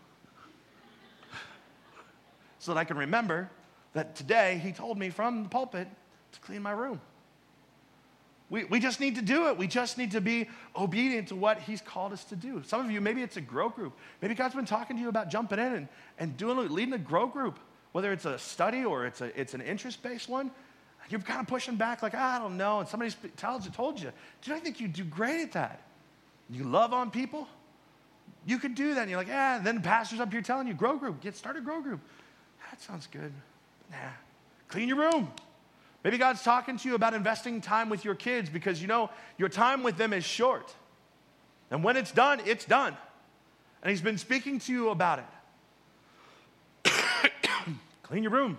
[2.60, 3.50] so that I can remember
[3.92, 5.88] that today he told me from the pulpit
[6.32, 7.00] to clean my room.
[8.50, 9.56] We, we just need to do it.
[9.56, 12.62] We just need to be obedient to what He's called us to do.
[12.64, 13.98] Some of you, maybe it's a grow group.
[14.22, 17.26] Maybe God's been talking to you about jumping in and, and doing, leading a grow
[17.26, 17.58] group
[17.94, 20.50] whether it's a study or it's, a, it's an interest based one,
[21.10, 22.80] you're kind of pushing back, like, I don't know.
[22.80, 24.10] And somebody tells you, told you,
[24.42, 25.80] do I think you do great at that?
[26.50, 27.46] You love on people?
[28.46, 29.02] You could do that.
[29.02, 29.56] And you're like, yeah.
[29.56, 32.00] And then the pastor's up here telling you, grow group, get started grow group.
[32.70, 33.32] That sounds good.
[33.90, 33.96] Nah.
[34.68, 35.30] Clean your room.
[36.02, 39.48] Maybe God's talking to you about investing time with your kids because you know your
[39.48, 40.74] time with them is short.
[41.70, 42.96] And when it's done, it's done.
[43.82, 45.24] And He's been speaking to you about
[46.84, 46.92] it.
[48.02, 48.58] Clean your room.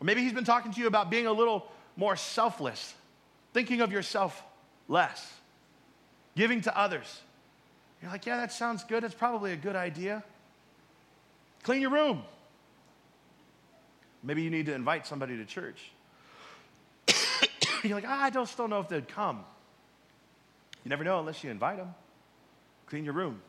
[0.00, 2.94] Or maybe he's been talking to you about being a little more selfless,
[3.52, 4.42] thinking of yourself
[4.88, 5.32] less,
[6.34, 7.20] giving to others.
[8.06, 9.02] You're like, yeah, that sounds good.
[9.02, 10.22] It's probably a good idea.
[11.64, 12.22] Clean your room.
[14.22, 15.90] Maybe you need to invite somebody to church.
[17.82, 19.44] You're like, ah, I don't know if they'd come.
[20.84, 21.96] You never know unless you invite them.
[22.86, 23.42] Clean your room.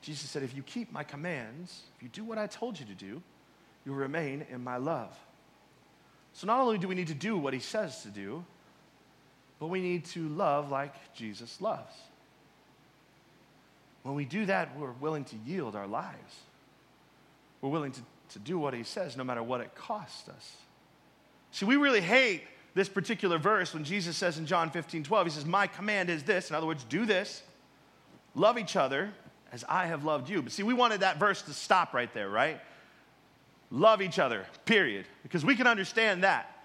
[0.00, 2.94] Jesus said, If you keep my commands, if you do what I told you to
[2.94, 3.20] do,
[3.84, 5.14] you'll remain in my love.
[6.32, 8.42] So not only do we need to do what he says to do,
[9.60, 11.92] but we need to love like Jesus loves.
[14.02, 16.34] When we do that, we're willing to yield our lives.
[17.60, 20.56] We're willing to, to do what he says, no matter what it costs us.
[21.52, 22.42] See, we really hate
[22.74, 26.22] this particular verse when Jesus says in John 15, 12, he says, My command is
[26.24, 26.50] this.
[26.50, 27.42] In other words, do this,
[28.34, 29.12] love each other
[29.52, 30.42] as I have loved you.
[30.42, 32.60] But see, we wanted that verse to stop right there, right?
[33.70, 35.06] Love each other, period.
[35.22, 36.61] Because we can understand that.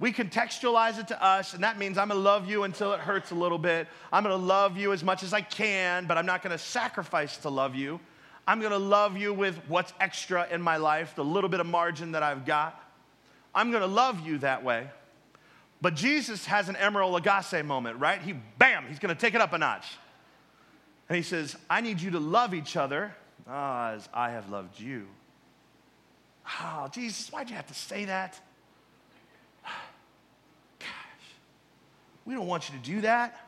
[0.00, 3.32] We contextualize it to us, and that means I'm gonna love you until it hurts
[3.32, 3.88] a little bit.
[4.12, 7.48] I'm gonna love you as much as I can, but I'm not gonna sacrifice to
[7.48, 7.98] love you.
[8.46, 12.12] I'm gonna love you with what's extra in my life, the little bit of margin
[12.12, 12.80] that I've got.
[13.54, 14.88] I'm gonna love you that way.
[15.80, 18.20] But Jesus has an Emeril Lagasse moment, right?
[18.22, 19.86] He, bam, he's gonna take it up a notch.
[21.08, 23.14] And he says, I need you to love each other
[23.48, 25.06] as I have loved you.
[26.60, 28.38] Oh, Jesus, why'd you have to say that?
[32.28, 33.40] We don't want you to do that.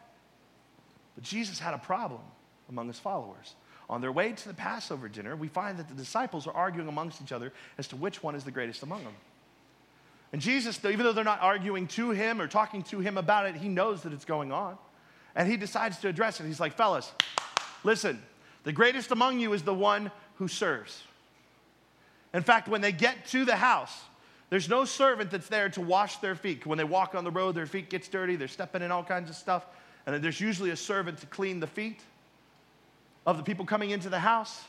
[1.15, 2.23] But Jesus had a problem
[2.71, 3.55] among his followers.
[3.91, 7.21] On their way to the Passover dinner, we find that the disciples are arguing amongst
[7.21, 9.13] each other as to which one is the greatest among them.
[10.33, 13.57] And Jesus, even though they're not arguing to him or talking to him about it,
[13.57, 14.79] he knows that it's going on.
[15.35, 16.47] And he decides to address it.
[16.47, 17.13] He's like, fellas,
[17.85, 18.23] Listen,
[18.65, 21.03] the greatest among you is the one who serves.
[22.33, 23.95] In fact, when they get to the house,
[24.51, 26.67] there's no servant that's there to wash their feet.
[26.67, 29.31] When they walk on the road, their feet gets dirty, they're stepping in all kinds
[29.31, 29.65] of stuff,
[30.07, 32.01] and there's usually a servant to clean the feet
[33.27, 34.63] of the people coming into the house.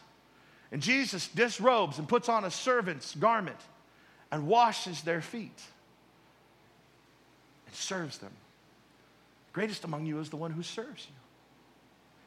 [0.72, 3.58] And Jesus disrobes and puts on a servant's garment
[4.32, 5.60] and washes their feet
[7.66, 8.32] and serves them.
[9.52, 11.16] Greatest among you is the one who serves you.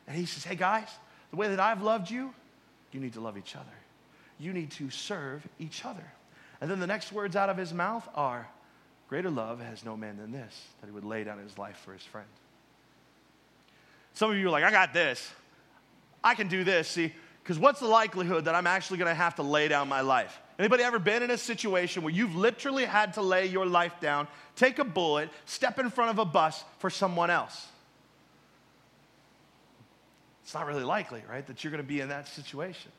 [0.06, 0.88] And he says, Hey guys,
[1.30, 2.34] the way that I've loved you,
[2.92, 3.64] you need to love each other.
[4.38, 6.04] You need to serve each other.
[6.64, 8.48] And then the next words out of his mouth are,
[9.10, 11.92] Greater love has no man than this, that he would lay down his life for
[11.92, 12.26] his friend.
[14.14, 15.30] Some of you are like, I got this.
[16.24, 16.88] I can do this.
[16.88, 17.12] See,
[17.42, 20.40] because what's the likelihood that I'm actually going to have to lay down my life?
[20.58, 24.26] Anybody ever been in a situation where you've literally had to lay your life down,
[24.56, 27.66] take a bullet, step in front of a bus for someone else?
[30.44, 32.90] It's not really likely, right, that you're going to be in that situation.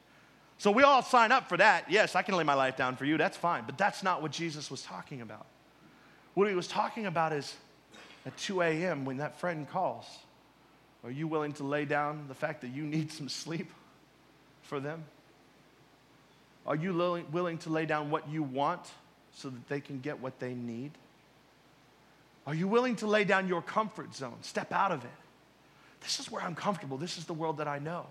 [0.58, 1.92] So we all sign up for that.
[1.92, 3.18] Yes, I can lay my life down for you.
[3.18, 3.64] That's fine.
[3.66, 5.46] But that's not what Jesus was talking about.
[6.34, 7.56] What he was talking about is
[8.26, 9.06] at 2 a.m.
[9.06, 10.06] when that friend calls,
[11.04, 13.72] are you willing to lay down the fact that you need some sleep
[14.64, 15.04] for them?
[16.66, 18.82] Are you willing to lay down what you want
[19.34, 20.92] so that they can get what they need?
[22.48, 24.38] Are you willing to lay down your comfort zone?
[24.42, 25.12] Step out of it.
[26.02, 26.98] This is where I'm comfortable.
[26.98, 28.08] This is the world that I know.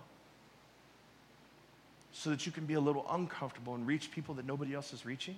[2.17, 5.05] So that you can be a little uncomfortable and reach people that nobody else is
[5.05, 5.37] reaching?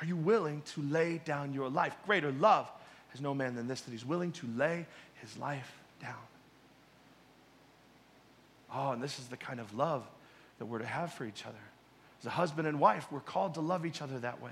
[0.00, 1.94] Are you willing to lay down your life?
[2.06, 2.68] Greater love
[3.10, 4.86] has no man than this, that he's willing to lay
[5.20, 6.16] his life down.
[8.74, 10.02] Oh, and this is the kind of love
[10.58, 11.54] that we're to have for each other.
[12.20, 14.50] As a husband and wife, we're called to love each other that way.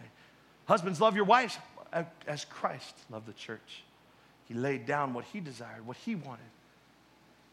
[0.67, 1.57] Husbands, love your wives
[2.29, 3.83] as Christ loved the church.
[4.47, 6.45] He laid down what he desired, what he wanted.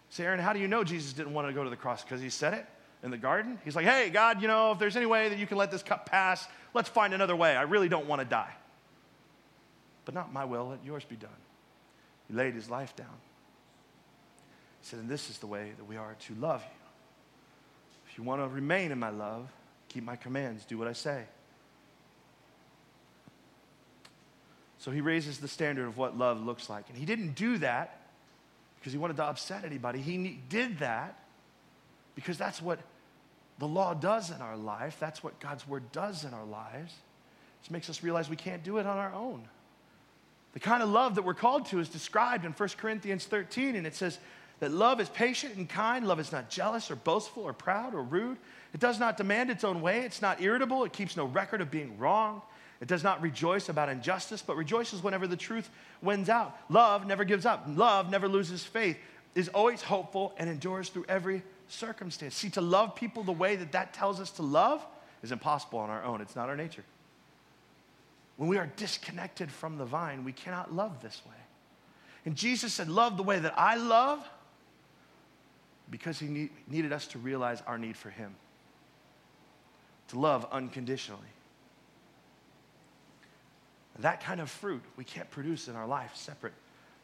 [0.09, 2.03] Say, Aaron, how do you know Jesus didn't want to go to the cross?
[2.03, 2.65] Because he said it
[3.03, 3.59] in the garden.
[3.63, 5.83] He's like, hey, God, you know, if there's any way that you can let this
[5.83, 7.55] cup pass, let's find another way.
[7.55, 8.53] I really don't want to die.
[10.05, 11.29] But not my will, let yours be done.
[12.27, 13.07] He laid his life down.
[14.81, 16.79] He said, and this is the way that we are to love you.
[18.11, 19.47] If you want to remain in my love,
[19.89, 21.23] keep my commands, do what I say.
[24.79, 26.85] So he raises the standard of what love looks like.
[26.89, 27.98] And he didn't do that
[28.79, 29.99] because he wanted to upset anybody.
[29.99, 31.19] He did that
[32.15, 32.79] because that's what
[33.59, 34.97] the law does in our life.
[34.99, 36.93] That's what God's word does in our lives.
[37.63, 39.43] It makes us realize we can't do it on our own.
[40.53, 43.85] The kind of love that we're called to is described in 1 Corinthians 13, and
[43.85, 44.17] it says
[44.59, 46.07] that love is patient and kind.
[46.07, 48.37] Love is not jealous or boastful or proud or rude.
[48.73, 50.01] It does not demand its own way.
[50.01, 50.83] It's not irritable.
[50.85, 52.41] It keeps no record of being wrong.
[52.81, 55.69] It does not rejoice about injustice, but rejoices whenever the truth
[56.01, 56.55] wins out.
[56.69, 57.65] Love never gives up.
[57.67, 58.97] Love never loses faith,
[59.35, 62.35] is always hopeful, and endures through every circumstance.
[62.35, 64.85] See, to love people the way that that tells us to love
[65.21, 66.21] is impossible on our own.
[66.21, 66.85] It's not our nature.
[68.37, 71.35] When we are disconnected from the vine, we cannot love this way.
[72.25, 74.25] And Jesus said, Love the way that I love
[75.91, 78.33] because he need, needed us to realize our need for him,
[80.09, 81.21] to love unconditionally.
[84.01, 86.53] That kind of fruit we can't produce in our life separate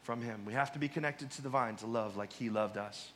[0.04, 0.46] from Him.
[0.46, 3.12] We have to be connected to the vine to love like He loved us.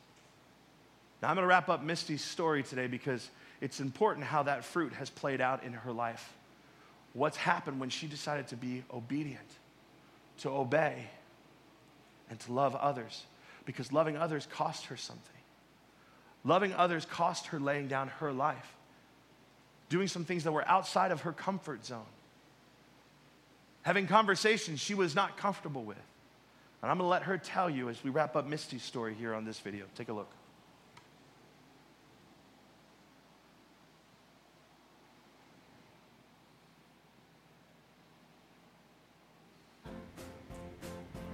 [1.22, 3.28] Now, I'm going to wrap up Misty's story today because
[3.60, 6.32] it's important how that fruit has played out in her life.
[7.12, 9.48] What's happened when she decided to be obedient,
[10.38, 11.08] to obey,
[12.30, 13.24] and to love others.
[13.66, 15.24] Because loving others cost her something.
[16.44, 18.74] Loving others cost her laying down her life,
[19.90, 22.06] doing some things that were outside of her comfort zone
[23.82, 25.96] having conversations she was not comfortable with.
[26.82, 29.34] And I'm going to let her tell you as we wrap up Misty's story here
[29.34, 29.84] on this video.
[29.94, 30.30] Take a look.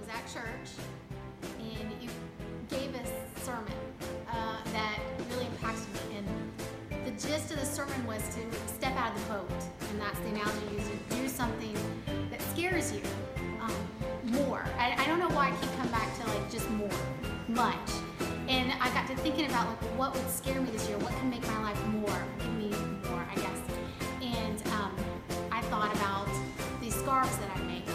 [0.07, 0.69] was at church
[1.59, 2.09] and you
[2.69, 3.73] gave a sermon
[4.29, 6.17] uh, that really impacted me.
[6.17, 9.49] And the gist of the sermon was to step out of the boat.
[9.91, 11.76] And that's the analogy you use to do something
[12.67, 13.01] scares you
[13.61, 13.73] um,
[14.23, 14.63] more.
[14.77, 16.89] I, I, don't know why I keep coming back to like just more,
[17.47, 17.89] much.
[18.49, 21.29] And I got to thinking about like what would scare me this year, what can
[21.29, 22.69] make my life more, give me
[23.09, 23.59] more, I guess.
[24.21, 24.93] And um,
[25.51, 26.27] I thought about
[26.81, 27.87] these scarves that I make.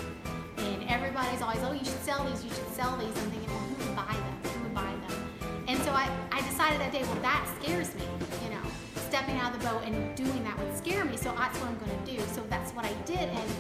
[0.58, 3.08] And everybody's always, oh, you should sell these, you should sell these.
[3.08, 4.52] I'm thinking, well, who would buy them?
[4.52, 5.64] Who would buy them?
[5.68, 8.11] And so I, I decided that day, well, that scares me.
[9.22, 11.78] Stepping out of the boat and doing that would scare me, so that's what I'm
[11.78, 12.20] going to do.
[12.34, 13.28] So that's what I did.
[13.28, 13.50] And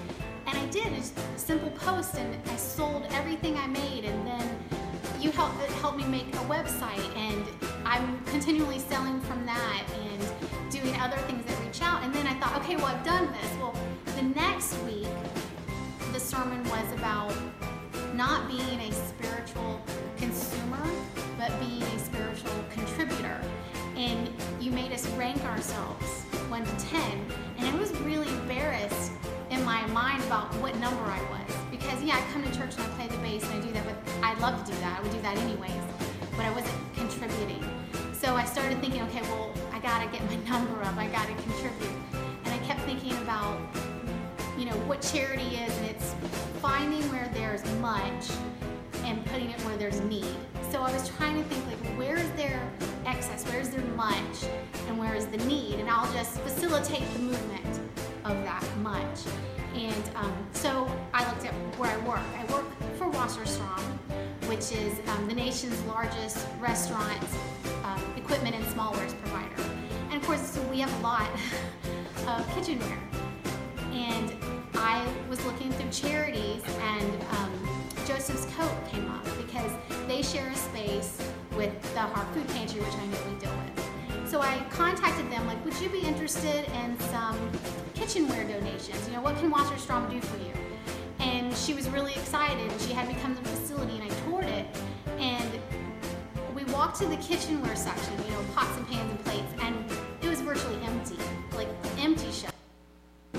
[0.48, 4.58] and I did, a simple post, and I sold everything I made, and then
[5.20, 7.46] you helped, helped me make a website, and
[7.84, 12.02] I'm continually selling from that and doing other things that reach out.
[12.02, 13.56] And then I thought, okay, well, I've done this.
[13.58, 13.76] Well,
[14.16, 15.06] the next week,
[16.12, 17.32] the sermon was about
[18.16, 19.80] not being a spiritual
[20.16, 20.84] consumer,
[21.38, 23.40] but being a spiritual contributor.
[23.96, 24.30] And
[24.60, 27.02] you made us rank ourselves 1 to 10,
[27.58, 29.12] and I was really embarrassed
[29.50, 31.56] in my mind about what number I was.
[31.70, 33.84] Because, yeah, I come to church and I play the bass and I do that,
[33.84, 34.98] but I'd love to do that.
[34.98, 35.72] I would do that anyways.
[36.36, 37.62] But I wasn't contributing.
[38.12, 40.96] So I started thinking, okay, well, I gotta get my number up.
[40.96, 41.92] I gotta contribute.
[42.44, 43.60] And I kept thinking about,
[44.56, 46.14] you know, what charity is, and it's
[46.60, 48.30] finding where there's much
[49.04, 50.36] and putting it where there's need.
[50.70, 52.62] So I was trying to think, like, where is there
[53.06, 53.44] excess?
[53.46, 54.44] Where is there much?
[54.88, 55.80] And where is the need?
[55.80, 57.80] And I'll just facilitate the movement
[58.24, 59.20] of that much.
[59.74, 62.20] And um, so I looked at where I work.
[62.38, 63.82] I work for Wasserstrom,
[64.48, 67.24] which is um, the nation's largest restaurant
[67.84, 69.62] um, equipment and smallwares provider.
[70.10, 71.28] And of course, we have a lot
[72.26, 72.98] of kitchenware.
[73.92, 74.34] And
[74.74, 77.51] I was looking through charities, and um,
[78.06, 79.70] Joseph's Coat came up because
[80.08, 81.18] they share a space
[81.56, 84.28] with the Heart Food Pantry, which I know we deal with.
[84.28, 87.36] So I contacted them, like, would you be interested in some
[87.94, 89.06] kitchenware donations?
[89.06, 90.52] You know, what can Wasserstrom do for you?
[91.20, 94.46] And she was really excited she had me come to the facility and I toured
[94.46, 94.66] it.
[95.18, 95.50] And
[96.54, 99.76] we walked to the kitchenware section, you know, pots and pans and plates, and
[100.22, 101.18] it was virtually empty,
[101.56, 102.52] like empty shelf.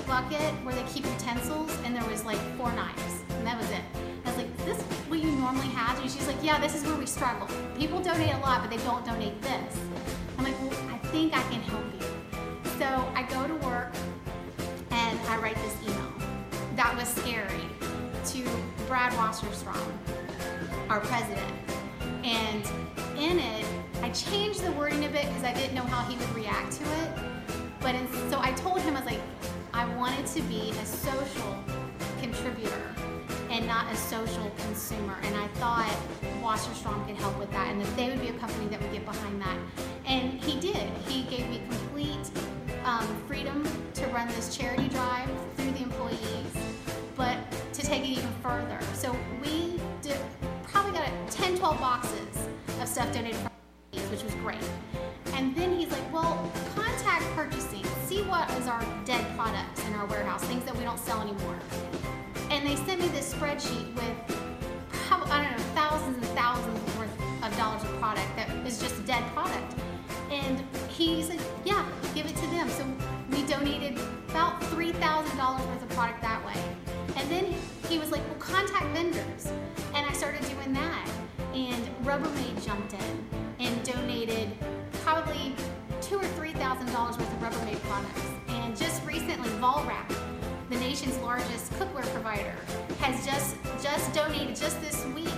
[0.06, 4.13] Bucket where they keep utensils, and there was like four knives, and that was it.
[5.44, 7.46] Normally have?" And she's like, "Yeah, this is where we struggle.
[7.76, 9.72] People donate a lot, but they don't donate this."
[10.36, 12.06] I'm like, "Well, I think I can help you."
[12.78, 13.92] So I go to work,
[14.90, 16.12] and I write this email.
[16.76, 17.66] That was scary
[18.32, 18.40] to
[18.88, 19.88] Brad Wasserstrom,
[20.88, 21.54] our president.
[22.24, 22.64] And
[23.18, 23.66] in it,
[24.02, 26.84] I changed the wording a bit because I didn't know how he would react to
[27.02, 27.10] it.
[27.80, 29.20] But in, so I told him, I was like,
[29.74, 31.52] I wanted to be a social
[32.20, 32.84] contributor
[33.54, 35.16] and not a social consumer.
[35.22, 35.88] And I thought
[36.42, 39.04] Wasserstrom could help with that and that they would be a company that would get
[39.04, 39.56] behind that.
[40.06, 40.90] And he did.
[41.06, 42.30] He gave me complete
[42.84, 46.52] um, freedom to run this charity drive through the employees,
[47.16, 47.36] but
[47.74, 48.78] to take it even further.
[48.94, 50.18] So we did,
[50.64, 52.48] probably got 10, 12 boxes
[52.80, 53.50] of stuff donated from
[53.92, 54.58] employees, which was great.
[55.34, 57.84] And then he's like, well, contact purchasing.
[58.06, 61.56] See what is our dead products in our warehouse, things that we don't sell anymore.
[62.64, 64.38] And they sent me this spreadsheet with,
[65.10, 67.10] I don't know, thousands and thousands worth
[67.44, 69.74] of dollars of product that is just a dead product.
[70.30, 72.70] And he said, yeah, give it to them.
[72.70, 72.86] So
[73.30, 74.00] we donated
[74.30, 76.58] about $3,000 worth of product that way.
[77.16, 77.54] And then
[77.86, 79.52] he was like, well, contact vendors.
[79.94, 81.10] And I started doing that.
[81.52, 83.26] And Rubbermaid jumped in
[83.58, 84.48] and donated
[85.02, 85.54] probably
[86.00, 88.22] two or three thousand dollars worth of Rubbermaid products.
[88.48, 90.23] And just recently, Vollrath,
[90.70, 92.54] the nation's largest cookware provider,
[93.00, 95.28] has just just donated just this week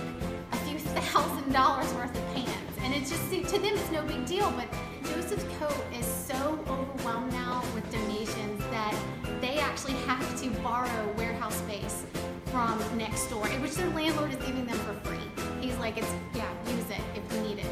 [0.51, 2.49] a few thousand dollars worth of pans.
[2.81, 4.67] And it's just to them it's no big deal, but
[5.03, 8.95] Joseph's Coat is so overwhelmed now with donations that
[9.41, 12.05] they actually have to borrow warehouse space
[12.45, 15.19] from next door, which their landlord is giving them for free.
[15.59, 17.65] He's like, it's yeah, use it if you need it.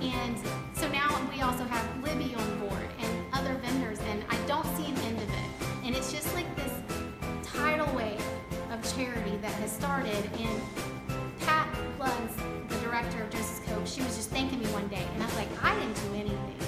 [0.00, 0.36] And
[0.74, 2.61] so now we also have Libby on
[8.96, 10.30] charity that has started.
[10.38, 10.60] And
[11.40, 11.68] Pat
[11.98, 12.34] Lugs,
[12.68, 15.36] the director of Joseph's Coat, she was just thanking me one day, and I was
[15.36, 16.58] like, I didn't do anything.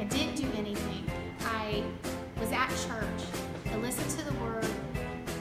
[0.00, 1.04] I didn't do anything.
[1.44, 1.82] I
[2.40, 3.22] was at church.
[3.72, 4.66] I listened to the word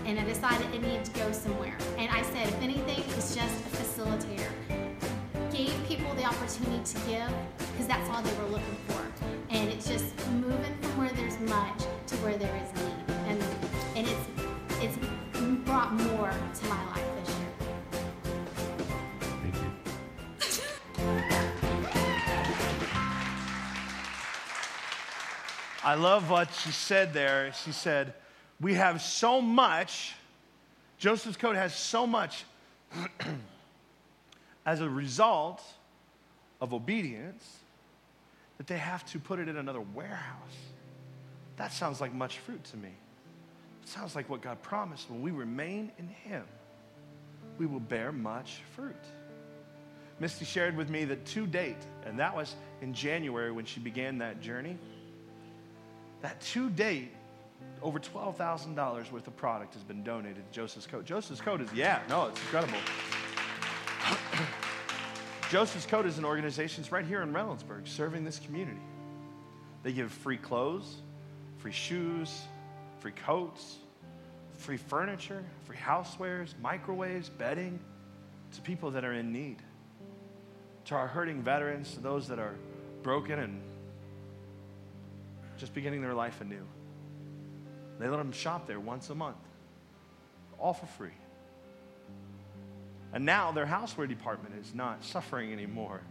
[0.05, 1.77] and I decided it needed to go somewhere.
[1.97, 4.49] And I said, if anything, it's just a facilitator.
[5.51, 9.01] Gave people the opportunity to give because that's all they were looking for.
[9.49, 13.15] And it's just moving from where there's much to where there is need.
[13.27, 13.43] And
[13.95, 14.27] and it's
[14.81, 14.97] it's
[15.68, 17.47] brought more to my life this year.
[19.41, 19.72] Thank you.
[25.84, 27.51] I love what she said there.
[27.65, 28.13] She said,
[28.61, 30.15] We have so much,
[30.99, 32.45] Joseph's Coat has so much
[34.65, 35.61] as a result
[36.61, 37.57] of obedience
[38.57, 40.57] that they have to put it in another warehouse.
[41.57, 42.91] That sounds like much fruit to me.
[43.88, 45.09] Sounds like what God promised.
[45.09, 46.43] When we remain in Him,
[47.57, 48.93] we will bear much fruit.
[50.19, 54.17] Misty shared with me that to date, and that was in January when she began
[54.17, 54.77] that journey,
[56.21, 57.13] that to date,
[57.81, 61.05] over $12,000 worth of product has been donated to Joseph's Coat.
[61.05, 62.79] Joseph's Coat is, yeah, no, it's incredible.
[65.49, 68.81] Joseph's Coat is an organization that's right here in Reynoldsburg serving this community.
[69.83, 70.97] They give free clothes,
[71.59, 72.41] free shoes,
[72.99, 73.77] free coats,
[74.57, 77.79] free furniture, free housewares, microwaves, bedding
[78.53, 79.57] to people that are in need.
[80.85, 82.55] To our hurting veterans, to those that are
[83.03, 83.61] broken and
[85.57, 86.65] just beginning their life anew.
[87.99, 89.37] They let them shop there once a month,
[90.59, 91.15] all for free.
[93.13, 96.01] And now their houseware department is not suffering anymore.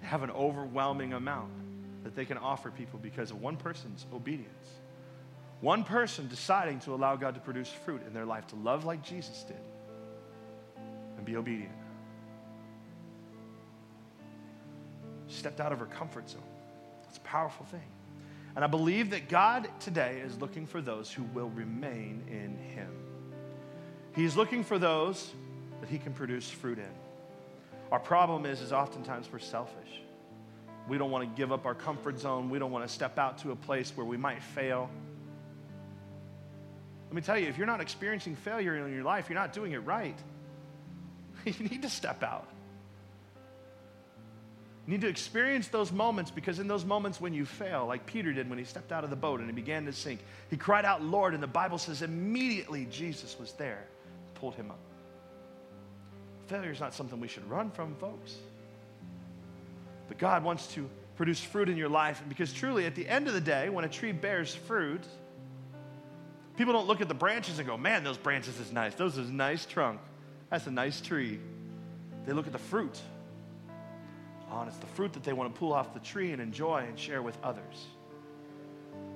[0.00, 1.52] They have an overwhelming amount
[2.04, 4.68] that they can offer people because of one person's obedience.
[5.60, 9.02] One person deciding to allow God to produce fruit in their life, to love like
[9.02, 9.56] Jesus did,
[11.16, 11.72] and be obedient.
[15.28, 16.42] Stepped out of her comfort zone.
[17.08, 17.88] It's a powerful thing.
[18.54, 22.90] And I believe that God today is looking for those who will remain in Him.
[24.14, 25.30] He's looking for those
[25.80, 26.92] that He can produce fruit in.
[27.92, 30.00] Our problem is, is oftentimes we're selfish.
[30.88, 32.48] We don't want to give up our comfort zone.
[32.48, 34.88] We don't want to step out to a place where we might fail.
[37.16, 39.72] Let me tell you, if you're not experiencing failure in your life, you're not doing
[39.72, 40.18] it right.
[41.46, 42.46] You need to step out.
[44.86, 48.34] You need to experience those moments because in those moments when you fail, like Peter
[48.34, 50.84] did when he stepped out of the boat and he began to sink, he cried
[50.84, 53.86] out, Lord, and the Bible says immediately Jesus was there,
[54.34, 54.80] pulled him up.
[56.48, 58.34] Failure is not something we should run from, folks.
[60.08, 60.86] But God wants to
[61.16, 62.20] produce fruit in your life.
[62.20, 65.02] And because truly, at the end of the day, when a tree bears fruit,
[66.56, 68.94] people don't look at the branches and go, man, those branches is nice.
[68.94, 70.00] Those is nice trunk.
[70.50, 71.38] That's a nice tree.
[72.26, 72.98] They look at the fruit.
[74.50, 76.84] Oh, and it's the fruit that they want to pull off the tree and enjoy
[76.88, 77.86] and share with others.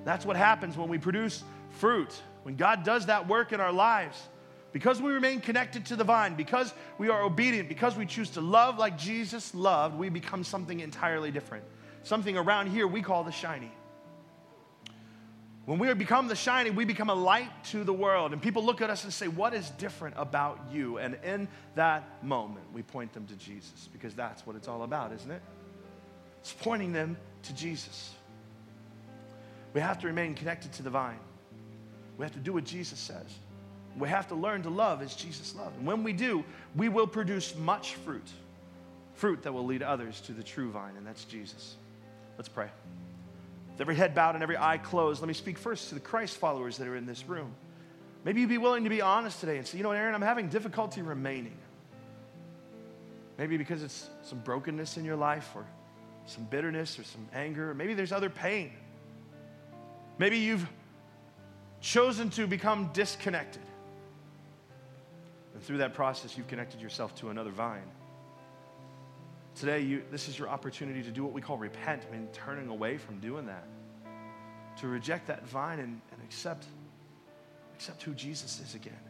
[0.05, 2.13] That's what happens when we produce fruit.
[2.43, 4.21] When God does that work in our lives,
[4.73, 8.41] because we remain connected to the vine, because we are obedient, because we choose to
[8.41, 11.65] love like Jesus loved, we become something entirely different.
[12.03, 13.71] Something around here we call the shiny.
[15.71, 18.33] When we become the shiny, we become a light to the world.
[18.33, 20.99] And people look at us and say, What is different about you?
[20.99, 21.47] And in
[21.77, 25.41] that moment, we point them to Jesus because that's what it's all about, isn't it?
[26.41, 28.13] It's pointing them to Jesus.
[29.73, 31.21] We have to remain connected to the vine.
[32.19, 33.33] We have to do what Jesus says.
[33.97, 35.77] We have to learn to love as Jesus loved.
[35.79, 36.45] And when we do,
[36.75, 38.29] we will produce much fruit
[39.15, 41.77] fruit that will lead others to the true vine, and that's Jesus.
[42.37, 42.71] Let's pray.
[43.81, 46.37] With every head bowed and every eye closed, let me speak first to the Christ
[46.37, 47.55] followers that are in this room.
[48.25, 50.51] Maybe you'd be willing to be honest today and say, you know, Aaron, I'm having
[50.51, 51.57] difficulty remaining.
[53.39, 55.65] Maybe because it's some brokenness in your life or
[56.27, 58.71] some bitterness or some anger, or maybe there's other pain.
[60.19, 60.69] Maybe you've
[61.81, 63.63] chosen to become disconnected.
[65.55, 67.91] And through that process, you've connected yourself to another vine.
[69.55, 72.69] Today, you, this is your opportunity to do what we call repent, I mean, turning
[72.69, 73.67] away from doing that.
[74.79, 76.65] To reject that vine and, and accept,
[77.75, 79.01] accept who Jesus is again.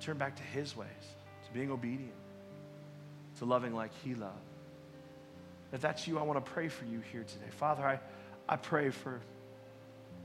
[0.00, 0.88] Turn back to his ways,
[1.46, 2.12] to being obedient,
[3.38, 4.34] to loving like he loved.
[5.72, 7.50] If that's you, I want to pray for you here today.
[7.50, 7.98] Father, I,
[8.48, 9.20] I pray for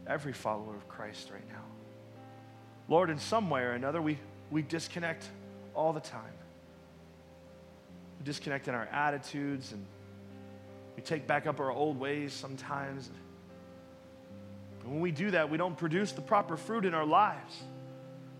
[0.05, 1.63] every follower of Christ right now.
[2.87, 4.17] Lord, in some way or another, we,
[4.51, 5.25] we disconnect
[5.73, 6.33] all the time.
[8.23, 9.85] Disconnect in our attitudes and
[10.95, 13.09] we take back up our old ways sometimes.
[14.83, 17.61] And when we do that, we don't produce the proper fruit in our lives.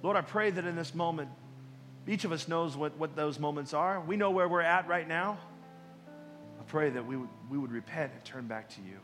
[0.01, 1.29] Lord, I pray that in this moment,
[2.07, 4.01] each of us knows what, what those moments are.
[4.01, 5.37] We know where we're at right now.
[6.59, 8.97] I pray that we would, we would repent and turn back to you.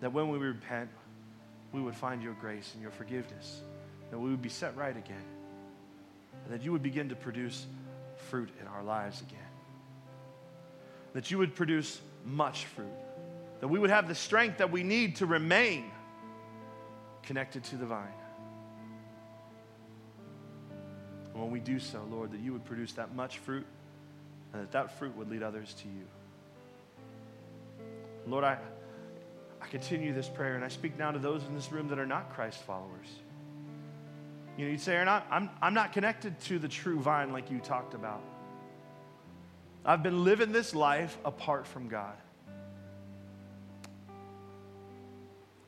[0.00, 0.90] That when we repent,
[1.72, 3.62] we would find your grace and your forgiveness,
[4.10, 5.24] that we would be set right again,
[6.44, 7.66] and that you would begin to produce
[8.28, 9.38] fruit in our lives again.
[11.14, 12.88] That you would produce much fruit,
[13.60, 15.90] that we would have the strength that we need to remain
[17.22, 18.06] connected to the vine.
[21.32, 23.66] And when we do so, Lord, that you would produce that much fruit
[24.52, 26.06] and that that fruit would lead others to you.
[28.26, 28.58] Lord, I,
[29.60, 32.06] I continue this prayer and I speak now to those in this room that are
[32.06, 33.08] not Christ followers.
[34.60, 37.60] You know, you'd say, Aaron, I'm, I'm not connected to the true vine like you
[37.60, 38.22] talked about.
[39.86, 42.12] I've been living this life apart from God.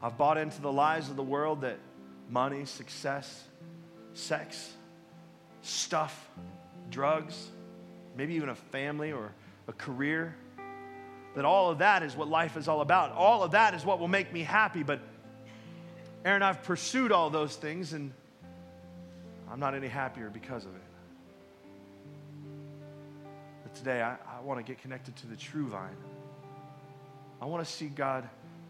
[0.02, 1.78] I've bought into the lies of the world that
[2.28, 3.44] money, success,
[4.12, 4.74] sex,
[5.62, 6.28] stuff,
[6.90, 7.48] drugs,
[8.14, 9.32] maybe even a family or
[9.68, 10.36] a career
[11.34, 13.12] that all of that is what life is all about.
[13.12, 14.82] All of that is what will make me happy.
[14.82, 15.00] But,
[16.26, 18.12] Aaron, I've pursued all those things and
[19.52, 20.82] I'm not any happier because of it.
[23.62, 25.96] But today, I, I want to get connected to the true vine.
[27.38, 28.26] I want to see God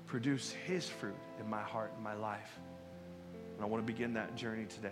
[0.06, 2.58] produce His fruit in my heart and my life.
[3.54, 4.88] And I want to begin that journey today.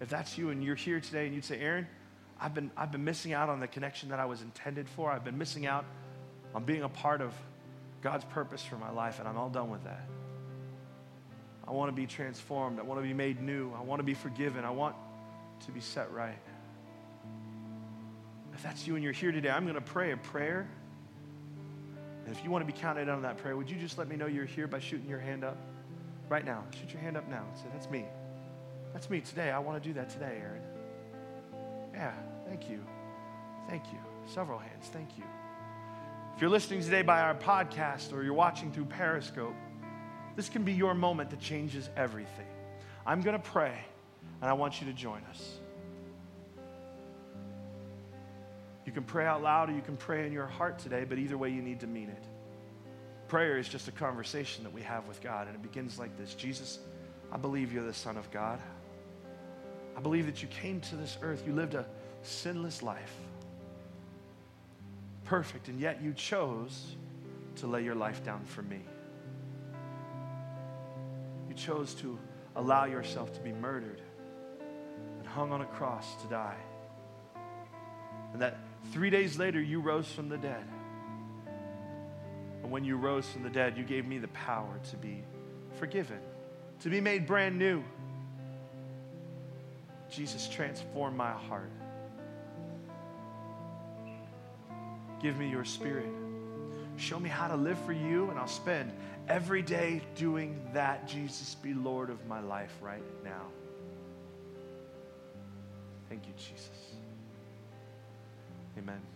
[0.00, 1.86] If that's you and you're here today and you'd say, Aaron,
[2.40, 5.12] I've been, I've been missing out on the connection that I was intended for.
[5.12, 5.84] I've been missing out
[6.52, 7.32] on being a part of
[8.02, 10.04] God's purpose for my life, and I'm all done with that.
[11.66, 12.78] I want to be transformed.
[12.78, 13.72] I want to be made new.
[13.72, 14.64] I want to be forgiven.
[14.64, 14.96] I want
[15.66, 16.38] to be set right.
[18.52, 20.68] If that's you and you're here today, I'm going to pray a prayer.
[22.24, 24.16] And if you want to be counted on that prayer, would you just let me
[24.16, 25.56] know you're here by shooting your hand up?
[26.28, 26.64] Right now.
[26.78, 27.44] Shoot your hand up now.
[27.48, 28.04] and Say, that's me.
[28.92, 29.50] That's me today.
[29.50, 30.62] I want to do that today, Aaron.
[31.92, 32.12] Yeah,
[32.46, 32.80] thank you.
[33.68, 33.98] Thank you.
[34.26, 34.86] Several hands.
[34.92, 35.24] Thank you.
[36.34, 39.54] If you're listening today by our podcast or you're watching through Periscope,
[40.36, 42.46] this can be your moment that changes everything.
[43.06, 43.76] I'm going to pray,
[44.40, 45.58] and I want you to join us.
[48.84, 51.38] You can pray out loud or you can pray in your heart today, but either
[51.38, 52.24] way, you need to mean it.
[53.28, 56.34] Prayer is just a conversation that we have with God, and it begins like this
[56.34, 56.78] Jesus,
[57.32, 58.60] I believe you're the Son of God.
[59.96, 61.86] I believe that you came to this earth, you lived a
[62.22, 63.14] sinless life,
[65.24, 66.96] perfect, and yet you chose
[67.56, 68.80] to lay your life down for me.
[71.54, 72.18] You chose to
[72.56, 74.00] allow yourself to be murdered
[75.18, 76.56] and hung on a cross to die.
[78.32, 78.58] And that
[78.92, 80.64] three days later, you rose from the dead.
[82.62, 85.22] And when you rose from the dead, you gave me the power to be
[85.78, 86.18] forgiven,
[86.80, 87.84] to be made brand new.
[90.10, 91.70] Jesus, transform my heart.
[95.20, 96.23] Give me your spirit.
[96.96, 98.92] Show me how to live for you, and I'll spend
[99.28, 101.06] every day doing that.
[101.06, 103.46] Jesus, be Lord of my life right now.
[106.08, 106.94] Thank you, Jesus.
[108.78, 109.13] Amen.